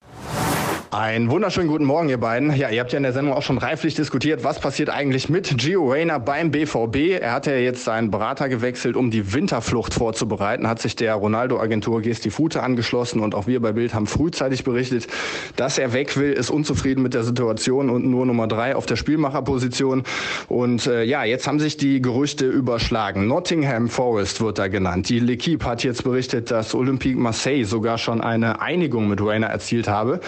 Einen 0.94 1.32
wunderschönen 1.32 1.70
guten 1.70 1.86
Morgen, 1.86 2.10
ihr 2.10 2.20
beiden. 2.20 2.54
Ja, 2.54 2.70
ihr 2.70 2.82
habt 2.82 2.92
ja 2.92 2.98
in 2.98 3.04
der 3.04 3.14
Sendung 3.14 3.34
auch 3.34 3.44
schon 3.44 3.58
reiflich 3.58 3.96
diskutiert, 3.96 4.44
was 4.44 4.60
passiert 4.60 4.90
eigentlich 4.90 5.30
mit 5.30 5.58
Gio 5.58 5.90
Reyna 5.90 6.18
beim 6.18 6.52
BVB. 6.52 7.22
Er 7.22 7.32
hat 7.32 7.48
ja 7.48 7.54
jetzt 7.54 7.86
seinen 7.86 8.12
Berater 8.12 8.50
gewechselt, 8.50 8.98
um 8.98 9.10
die 9.10 9.32
Winterflucht 9.32 9.94
vorzubereiten, 9.94 10.68
hat 10.68 10.82
sich 10.82 10.98
der 10.98 11.16
Ronaldo-Agentur 11.16 12.02
Gestifute 12.02 12.62
angeschlossen 12.62 13.22
und 13.22 13.36
auch 13.36 13.48
wir 13.48 13.62
bei 13.62 13.72
Bild 13.72 13.94
haben 13.94 14.06
frühzeitig 14.06 14.66
berichtet, 14.66 15.08
dass 15.56 15.78
er 15.78 15.94
weg 15.94 16.18
will, 16.18 16.34
ist 16.34 16.50
unzufrieden 16.50 17.04
mit 17.04 17.14
der 17.14 17.24
Situation 17.24 17.90
und 17.90 18.04
nur 18.04 18.26
Nummer 18.26 18.48
drei 18.48 18.76
auf 18.76 18.86
der 18.86 18.98
Spielmacherposition. 18.98 20.04
Und 20.50 20.88
äh, 20.88 21.04
ja, 21.04 21.24
jetzt 21.24 21.48
haben 21.48 21.62
sich 21.62 21.78
die 21.78 22.02
Gerüchte 22.02 22.48
überschlagen. 22.48 23.28
Nottingham 23.28 23.88
Forest 23.88 24.42
wird 24.42 24.60
da 24.60 24.68
genannt. 24.68 25.08
Die 25.08 25.22
L'Equipe 25.22 25.64
hat 25.64 25.86
jetzt 25.86 26.04
berichtet, 26.04 26.52
dass 26.52 26.76
Olympique 26.76 27.18
Marseille 27.18 27.64
sogar 27.64 27.98
schon 27.98 28.20
eine 28.20 28.62
Einigung 28.62 29.08
mit 29.08 29.22
Reyna 29.22 29.48
erzielt 29.48 29.88
habe. 29.88 30.20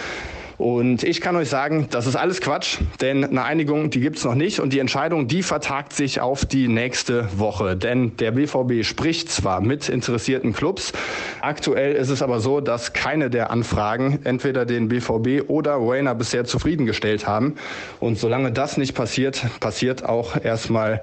Und 0.58 1.04
ich 1.04 1.22
kann 1.22 1.36
euch 1.36 1.50
sagen, 1.50 1.88
das 1.90 2.08
ist 2.08 2.16
alles 2.16 2.42
Quatsch, 2.42 2.78
denn 3.02 3.24
eine 3.24 3.44
Einigung, 3.44 3.90
die 3.90 4.00
gibt 4.00 4.18
es 4.18 4.24
noch 4.24 4.36
nicht 4.36 4.60
und 4.60 4.74
die 4.74 4.80
Entscheidung, 4.80 5.28
die 5.28 5.44
vertagt 5.44 5.94
sich 5.94 6.22
auf 6.22 6.46
die 6.46 6.68
nächste 6.68 7.28
Woche. 7.38 7.76
Denn 7.76 8.16
der 8.18 8.32
BVB 8.32 8.84
spricht 8.84 9.30
zwar 9.30 9.62
mit 9.62 9.90
interessierten 9.90 10.54
Clubs, 10.54 10.94
aktuell 11.42 11.94
ist 11.94 12.10
es 12.10 12.22
aber 12.22 12.40
so, 12.40 12.62
dass 12.62 12.94
keine 12.94 13.30
der 13.30 13.52
Anfragen 13.52 14.20
entweder 14.24 14.66
den 14.66 14.88
BVB 14.90 15.50
oder 15.50 15.78
Rainer 15.80 16.16
bisher 16.16 16.46
zufriedengestellt 16.46 17.28
haben. 17.28 17.56
Und 18.00 18.20
solange 18.20 18.52
das 18.52 18.78
nicht 18.78 18.94
passiert, 18.94 19.44
passiert 19.60 20.06
auch 20.06 20.44
erstmal 20.44 21.02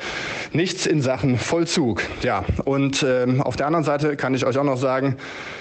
nichts 0.52 0.86
in 0.86 1.02
Sachen 1.02 1.38
Vollzug. 1.38 2.02
Ja, 2.22 2.44
und 2.64 3.04
ähm, 3.06 3.42
auf 3.42 3.56
der 3.56 3.66
anderen 3.66 3.84
Seite 3.84 4.16
kann 4.16 4.34
ich 4.34 4.46
euch 4.46 4.58
auch 4.58 4.64
noch 4.64 4.76
sagen, 4.76 5.16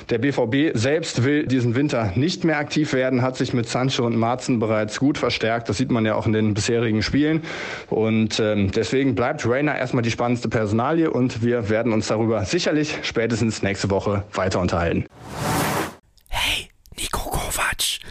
der 0.10 0.18
BVB 0.18 0.76
selbst 0.76 1.24
will 1.24 1.46
diesen 1.46 1.76
Winter 1.76 2.12
nicht 2.16 2.44
mehr 2.44 2.58
aktiv 2.58 2.94
werden, 2.94 3.22
hat 3.22 3.38
sich 3.38 3.54
mit 3.54 3.70
Sancho 3.80 4.06
und 4.06 4.18
Marzen 4.18 4.60
bereits 4.60 5.00
gut 5.00 5.18
verstärkt. 5.18 5.70
Das 5.70 5.78
sieht 5.78 5.90
man 5.90 6.06
ja 6.06 6.16
auch 6.16 6.26
in 6.26 6.34
den 6.34 6.54
bisherigen 6.54 7.02
Spielen. 7.02 7.44
Und 7.90 8.38
ähm, 8.42 8.72
deswegen 8.72 9.16
bleibt 9.16 9.48
Rainer 9.48 9.78
erstmal 9.78 10.04
die 10.04 10.12
spannendste 10.12 10.50
Personalie 10.50 11.10
und 11.10 11.42
wir 11.44 11.70
werden 11.70 11.94
uns 11.94 12.08
darüber 12.08 12.44
sicherlich 12.44 12.98
spätestens 13.04 13.64
nächste 13.64 13.90
Woche 13.90 14.26
weiter 14.34 14.60
unterhalten. 14.60 15.06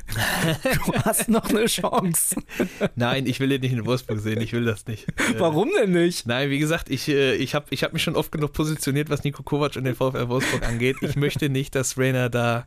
Du 0.87 0.93
hast 1.05 1.29
noch 1.29 1.51
eine 1.51 1.67
Chance. 1.67 2.37
Nein, 2.97 3.27
ich 3.27 3.39
will 3.39 3.53
ihn 3.53 3.61
nicht 3.61 3.73
in 3.73 3.85
Wolfsburg 3.85 4.19
sehen. 4.19 4.41
Ich 4.41 4.53
will 4.55 4.65
das 4.65 4.87
nicht. 4.87 5.07
Warum 5.39 5.69
denn 5.79 5.93
nicht? 5.93 6.27
Nein, 6.27 6.49
wie 6.49 6.59
gesagt, 6.59 6.89
ich, 6.91 7.09
äh, 7.09 7.35
ich 7.35 7.55
habe 7.55 7.67
ich 7.71 7.85
hab 7.85 7.93
mich 7.93 8.03
schon 8.03 8.17
oft 8.17 8.33
genug 8.33 8.55
positioniert, 8.55 9.11
was 9.11 9.23
Nico 9.23 9.43
Kovac 9.43 9.77
und 9.77 9.85
den 9.85 9.95
VfL 9.95 10.29
Wolfsburg 10.29 10.67
angeht. 10.67 10.97
Ich 11.03 11.17
möchte 11.17 11.51
nicht, 11.51 11.75
dass 11.75 11.99
Rainer 11.99 12.31
da 12.31 12.67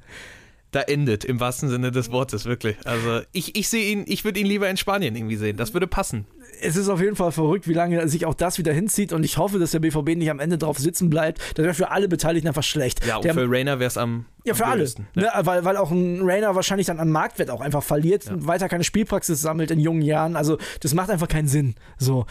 da 0.71 0.81
endet, 0.81 1.25
im 1.25 1.39
wahrsten 1.39 1.69
Sinne 1.69 1.91
des 1.91 2.11
Wortes, 2.11 2.45
wirklich. 2.45 2.77
Also 2.85 3.21
ich, 3.33 3.55
ich 3.57 3.67
sehe 3.69 3.91
ihn, 3.91 4.05
ich 4.07 4.23
würde 4.23 4.39
ihn 4.39 4.45
lieber 4.45 4.69
in 4.69 4.77
Spanien 4.77 5.15
irgendwie 5.15 5.35
sehen. 5.35 5.57
Das 5.57 5.73
würde 5.73 5.85
passen. 5.87 6.25
Es 6.61 6.75
ist 6.75 6.87
auf 6.89 7.01
jeden 7.01 7.15
Fall 7.15 7.31
verrückt, 7.31 7.67
wie 7.67 7.73
lange 7.73 8.07
sich 8.07 8.25
auch 8.25 8.33
das 8.33 8.57
wieder 8.57 8.71
hinzieht 8.71 9.11
und 9.13 9.23
ich 9.23 9.37
hoffe, 9.37 9.59
dass 9.59 9.71
der 9.71 9.79
BVB 9.79 10.15
nicht 10.15 10.29
am 10.29 10.39
Ende 10.39 10.57
drauf 10.57 10.77
sitzen 10.77 11.09
bleibt. 11.09 11.39
Das 11.55 11.63
wäre 11.65 11.73
für 11.73 11.91
alle 11.91 12.07
Beteiligten 12.07 12.47
einfach 12.47 12.63
schlecht. 12.63 13.05
Ja, 13.05 13.17
und 13.17 13.25
der, 13.25 13.33
für 13.33 13.49
Rainer 13.49 13.79
wäre 13.79 13.87
es 13.87 13.97
am. 13.97 14.25
Ja, 14.45 14.53
für 14.53 14.65
alle. 14.65 14.87
Ne? 15.15 15.29
Weil, 15.41 15.65
weil 15.65 15.77
auch 15.77 15.91
ein 15.91 16.21
Rainer 16.23 16.55
wahrscheinlich 16.55 16.87
dann 16.87 16.99
an 16.99 17.09
Marktwert 17.09 17.49
auch 17.49 17.61
einfach 17.61 17.83
verliert, 17.83 18.25
Ja. 18.25 18.33
weiter 18.47 18.69
keine 18.69 18.83
Spielpraxis 18.83 19.41
sammelt 19.41 19.71
in 19.71 19.79
jungen 19.79 20.01
Jahren. 20.01 20.35
Also 20.35 20.57
das 20.79 20.93
macht 20.93 21.09
einfach 21.09 21.27
keinen 21.27 21.47
Sinn. 21.47 21.75
So. 21.97 22.25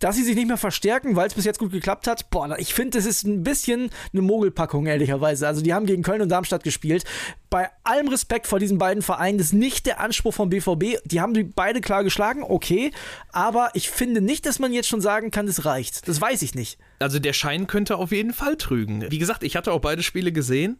Dass 0.00 0.16
sie 0.16 0.24
sich 0.24 0.34
nicht 0.34 0.48
mehr 0.48 0.56
verstärken, 0.56 1.14
weil 1.14 1.28
es 1.28 1.34
bis 1.34 1.44
jetzt 1.44 1.58
gut 1.58 1.72
geklappt 1.72 2.06
hat, 2.06 2.30
boah, 2.30 2.58
ich 2.58 2.74
finde, 2.74 2.98
das 2.98 3.06
ist 3.06 3.24
ein 3.24 3.42
bisschen 3.44 3.90
eine 4.12 4.22
Mogelpackung, 4.22 4.86
ehrlicherweise. 4.86 5.46
Also 5.46 5.62
die 5.62 5.74
haben 5.74 5.86
gegen 5.86 6.02
Köln 6.02 6.22
und 6.22 6.30
Darmstadt 6.30 6.64
gespielt. 6.64 7.04
Bei 7.50 7.68
allem 7.84 8.08
Respekt 8.08 8.46
vor 8.46 8.58
diesen 8.58 8.78
beiden 8.78 9.02
Vereinen, 9.02 9.38
das 9.38 9.48
ist 9.48 9.52
nicht 9.52 9.86
der 9.86 10.00
Anspruch 10.00 10.34
vom 10.34 10.48
BVB. 10.48 10.96
Die 11.04 11.20
haben 11.20 11.34
die 11.34 11.44
beide 11.44 11.80
klar 11.80 12.02
geschlagen, 12.02 12.42
okay. 12.42 12.92
Aber 13.30 13.70
ich 13.74 13.90
finde 13.90 14.20
nicht, 14.20 14.46
dass 14.46 14.58
man 14.58 14.72
jetzt 14.72 14.88
schon 14.88 15.00
sagen 15.02 15.30
kann, 15.30 15.46
das 15.46 15.64
reicht. 15.64 16.08
Das 16.08 16.20
weiß 16.20 16.42
ich 16.42 16.54
nicht. 16.54 16.78
Also 16.98 17.18
der 17.18 17.34
Schein 17.34 17.66
könnte 17.66 17.96
auf 17.96 18.10
jeden 18.10 18.32
Fall 18.32 18.56
trügen. 18.56 19.10
Wie 19.10 19.18
gesagt, 19.18 19.42
ich 19.42 19.54
hatte 19.54 19.72
auch 19.72 19.80
beide 19.80 20.02
Spiele 20.02 20.32
gesehen. 20.32 20.78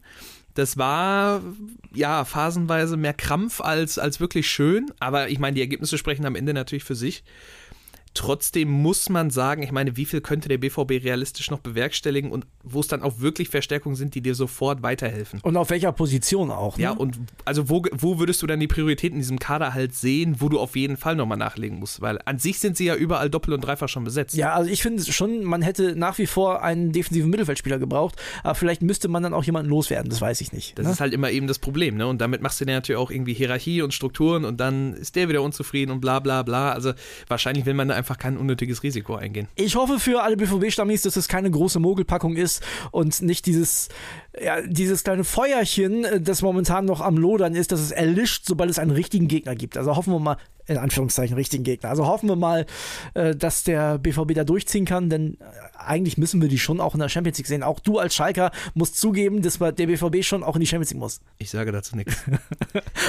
Das 0.55 0.79
war 0.79 1.43
ja 1.95 2.25
phasenweise 2.25 2.97
mehr 2.97 3.15
Krampf 3.15 3.61
als, 3.61 3.99
als 3.99 4.19
wirklich 4.19 4.49
schön. 4.50 4.91
Aber 4.99 5.29
ich 5.29 5.39
meine, 5.39 5.55
die 5.55 5.61
Ergebnisse 5.61 5.99
sprechen 5.99 6.27
am 6.27 6.37
Ende 6.37 6.55
natürlich 6.55 6.85
für 6.85 6.95
sich. 6.95 7.23
Trotzdem 8.12 8.71
muss 8.71 9.09
man 9.09 9.31
sagen, 9.31 9.62
ich 9.62 9.71
meine, 9.71 9.97
wie 9.97 10.05
viel 10.05 10.21
könnte 10.21 10.49
der 10.49 10.59
BVB 10.59 11.05
realistisch 11.05 11.50
noch 11.50 11.61
bewerkstelligen 11.61 12.33
und 12.33 12.45
wo 12.64 12.81
es 12.81 12.88
dann 12.88 13.02
auch 13.02 13.21
wirklich 13.21 13.49
Verstärkungen 13.49 13.95
sind, 13.95 14.17
die 14.17 14.21
dir 14.21 14.35
sofort 14.35 14.83
weiterhelfen. 14.83 15.40
Und 15.43 15.57
auf 15.57 15.71
welcher 15.71 15.93
Position 15.93 16.50
auch. 16.50 16.76
Ne? 16.76 16.85
Ja, 16.85 16.90
und 16.90 17.21
also 17.45 17.69
wo, 17.69 17.85
wo 17.93 18.19
würdest 18.19 18.43
du 18.43 18.49
dann 18.49 18.59
die 18.59 18.67
Prioritäten 18.67 19.14
in 19.17 19.21
diesem 19.21 19.38
Kader 19.38 19.75
halt 19.75 19.95
sehen, 19.95 20.37
wo 20.40 20.49
du 20.49 20.59
auf 20.59 20.75
jeden 20.75 20.97
Fall 20.97 21.14
nochmal 21.14 21.38
nachlegen 21.38 21.79
musst? 21.79 22.00
Weil 22.00 22.19
an 22.25 22.40
sich 22.40 22.59
sind 22.59 22.76
sie 22.76 22.87
ja 22.87 22.97
überall 22.97 23.31
doppelt 23.31 23.55
und 23.55 23.64
dreifach 23.64 23.88
schon 23.88 24.02
besetzt. 24.02 24.35
Ja, 24.35 24.55
also 24.55 24.69
ich 24.69 24.83
finde 24.83 25.05
schon, 25.05 25.45
man 25.45 25.62
hätte 25.62 25.95
nach 25.95 26.19
wie 26.19 26.26
vor 26.26 26.62
einen 26.62 26.90
defensiven 26.90 27.31
Mittelfeldspieler 27.31 27.79
gebraucht, 27.79 28.17
aber 28.43 28.57
vielleicht 28.57 28.83
müsste 28.83 29.07
man 29.07 29.23
dann 29.23 29.35
auch 29.35 29.45
jemanden 29.45 29.71
loswerden, 29.71 30.11
das 30.11 30.21
weiß 30.21 30.40
ich 30.40 30.52
nicht. 30.52 30.76
Das 30.79 30.87
ne? 30.87 30.93
ist 30.93 31.00
halt 31.00 31.14
immer 31.14 31.31
eben 31.31 31.47
das 31.47 31.61
Problem, 31.61 31.97
ne? 31.97 32.09
Und 32.09 32.21
damit 32.21 32.43
machst 32.43 32.61
du 32.61 32.64
dir 32.64 32.75
natürlich 32.75 32.99
auch 32.99 33.12
irgendwie 33.12 33.35
Hierarchie 33.35 33.83
und 33.83 33.95
Strukturen 33.95 34.45
und 34.45 34.59
dann 34.59 34.95
ist 34.95 35.14
der 35.14 35.29
wieder 35.29 35.43
unzufrieden 35.43 35.93
und 35.93 36.00
bla 36.00 36.19
bla 36.19 36.43
bla. 36.43 36.73
Also 36.73 36.93
wahrscheinlich 37.29 37.67
will 37.67 37.75
man 37.75 37.88
da 37.88 38.00
einfach 38.00 38.19
kein 38.19 38.37
unnötiges 38.37 38.83
Risiko 38.83 39.14
eingehen. 39.14 39.47
Ich 39.54 39.76
hoffe 39.76 40.00
für 40.00 40.23
alle 40.23 40.37
BVB-Stammis, 40.37 41.02
dass 41.02 41.16
es 41.16 41.28
keine 41.28 41.50
große 41.50 41.78
Mogelpackung 41.78 42.37
ist 42.37 42.62
und 42.90 43.23
nicht 43.23 43.47
dieses, 43.47 43.88
ja, 44.42 44.61
dieses 44.62 45.04
kleine 45.04 45.25
Feuerchen, 45.25 46.04
äh, 46.04 46.21
das 46.21 46.42
momentan 46.42 46.87
noch 46.87 47.00
am 47.00 47.16
Lodern 47.16 47.54
ist, 47.54 47.73
dass 47.73 47.80
es 47.80 47.90
erlischt, 47.92 48.45
sobald 48.47 48.71
es 48.71 48.78
einen 48.78 48.90
richtigen 48.90 49.28
Gegner 49.28 49.54
gibt. 49.54 49.76
Also 49.76 49.95
hoffen 49.95 50.12
wir 50.12 50.19
mal, 50.19 50.37
in 50.71 50.79
Anführungszeichen 50.79 51.37
richtigen 51.37 51.65
Gegner. 51.65 51.91
Also 51.91 52.07
hoffen 52.07 52.29
wir 52.29 52.37
mal, 52.37 52.65
äh, 53.15 53.35
dass 53.35 53.65
der 53.65 53.99
BVB 53.99 54.35
da 54.35 54.45
durchziehen 54.45 54.85
kann, 54.85 55.11
denn 55.11 55.35
äh, 55.35 55.45
eigentlich 55.77 56.17
müssen 56.17 56.41
wir 56.41 56.49
die 56.49 56.59
schon 56.59 56.81
auch 56.81 56.95
in 56.95 57.00
der 57.00 57.09
Champions 57.09 57.39
League 57.39 57.49
sehen. 57.49 57.62
Auch 57.62 57.81
du 57.81 57.99
als 57.99 58.15
Schalker 58.15 58.53
musst 58.75 58.99
zugeben, 58.99 59.43
dass 59.43 59.59
der 59.59 59.73
BVB 59.73 60.23
schon 60.23 60.45
auch 60.45 60.55
in 60.55 60.61
die 60.61 60.67
Champions 60.67 60.91
League 60.91 61.00
muss. 61.00 61.21
Ich 61.39 61.50
sage 61.50 61.73
dazu 61.73 61.97
nichts. 61.97 62.17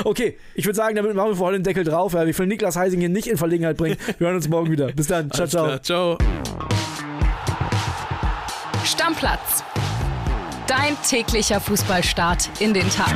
Okay, 0.04 0.38
ich 0.56 0.66
würde 0.66 0.76
sagen, 0.76 0.96
damit 0.96 1.16
machen 1.16 1.30
wir 1.30 1.36
vorhin 1.36 1.60
den 1.60 1.64
Deckel 1.64 1.84
drauf. 1.84 2.14
Ja, 2.14 2.26
wir 2.26 2.38
wollen 2.38 2.50
Niklas 2.50 2.76
Heising 2.76 3.00
hier 3.00 3.10
nicht 3.10 3.28
in 3.28 3.38
Verlegenheit 3.38 3.78
bringen. 3.78 3.98
Wir 4.18 4.28
hören 4.28 4.38
uns 4.38 4.50
morgen 4.50 4.72
wieder. 4.72 4.92
Bis 4.92 5.08
dann. 5.08 5.30
Ciao, 5.30 5.48
ciao. 5.48 5.66
klar, 5.66 5.84
ciao. 5.84 6.18
Stammplatz. 8.84 9.64
Dein 10.68 10.98
täglicher 11.08 11.60
Fußballstart 11.60 12.50
in 12.60 12.74
den 12.74 12.90
Tag. 12.90 13.14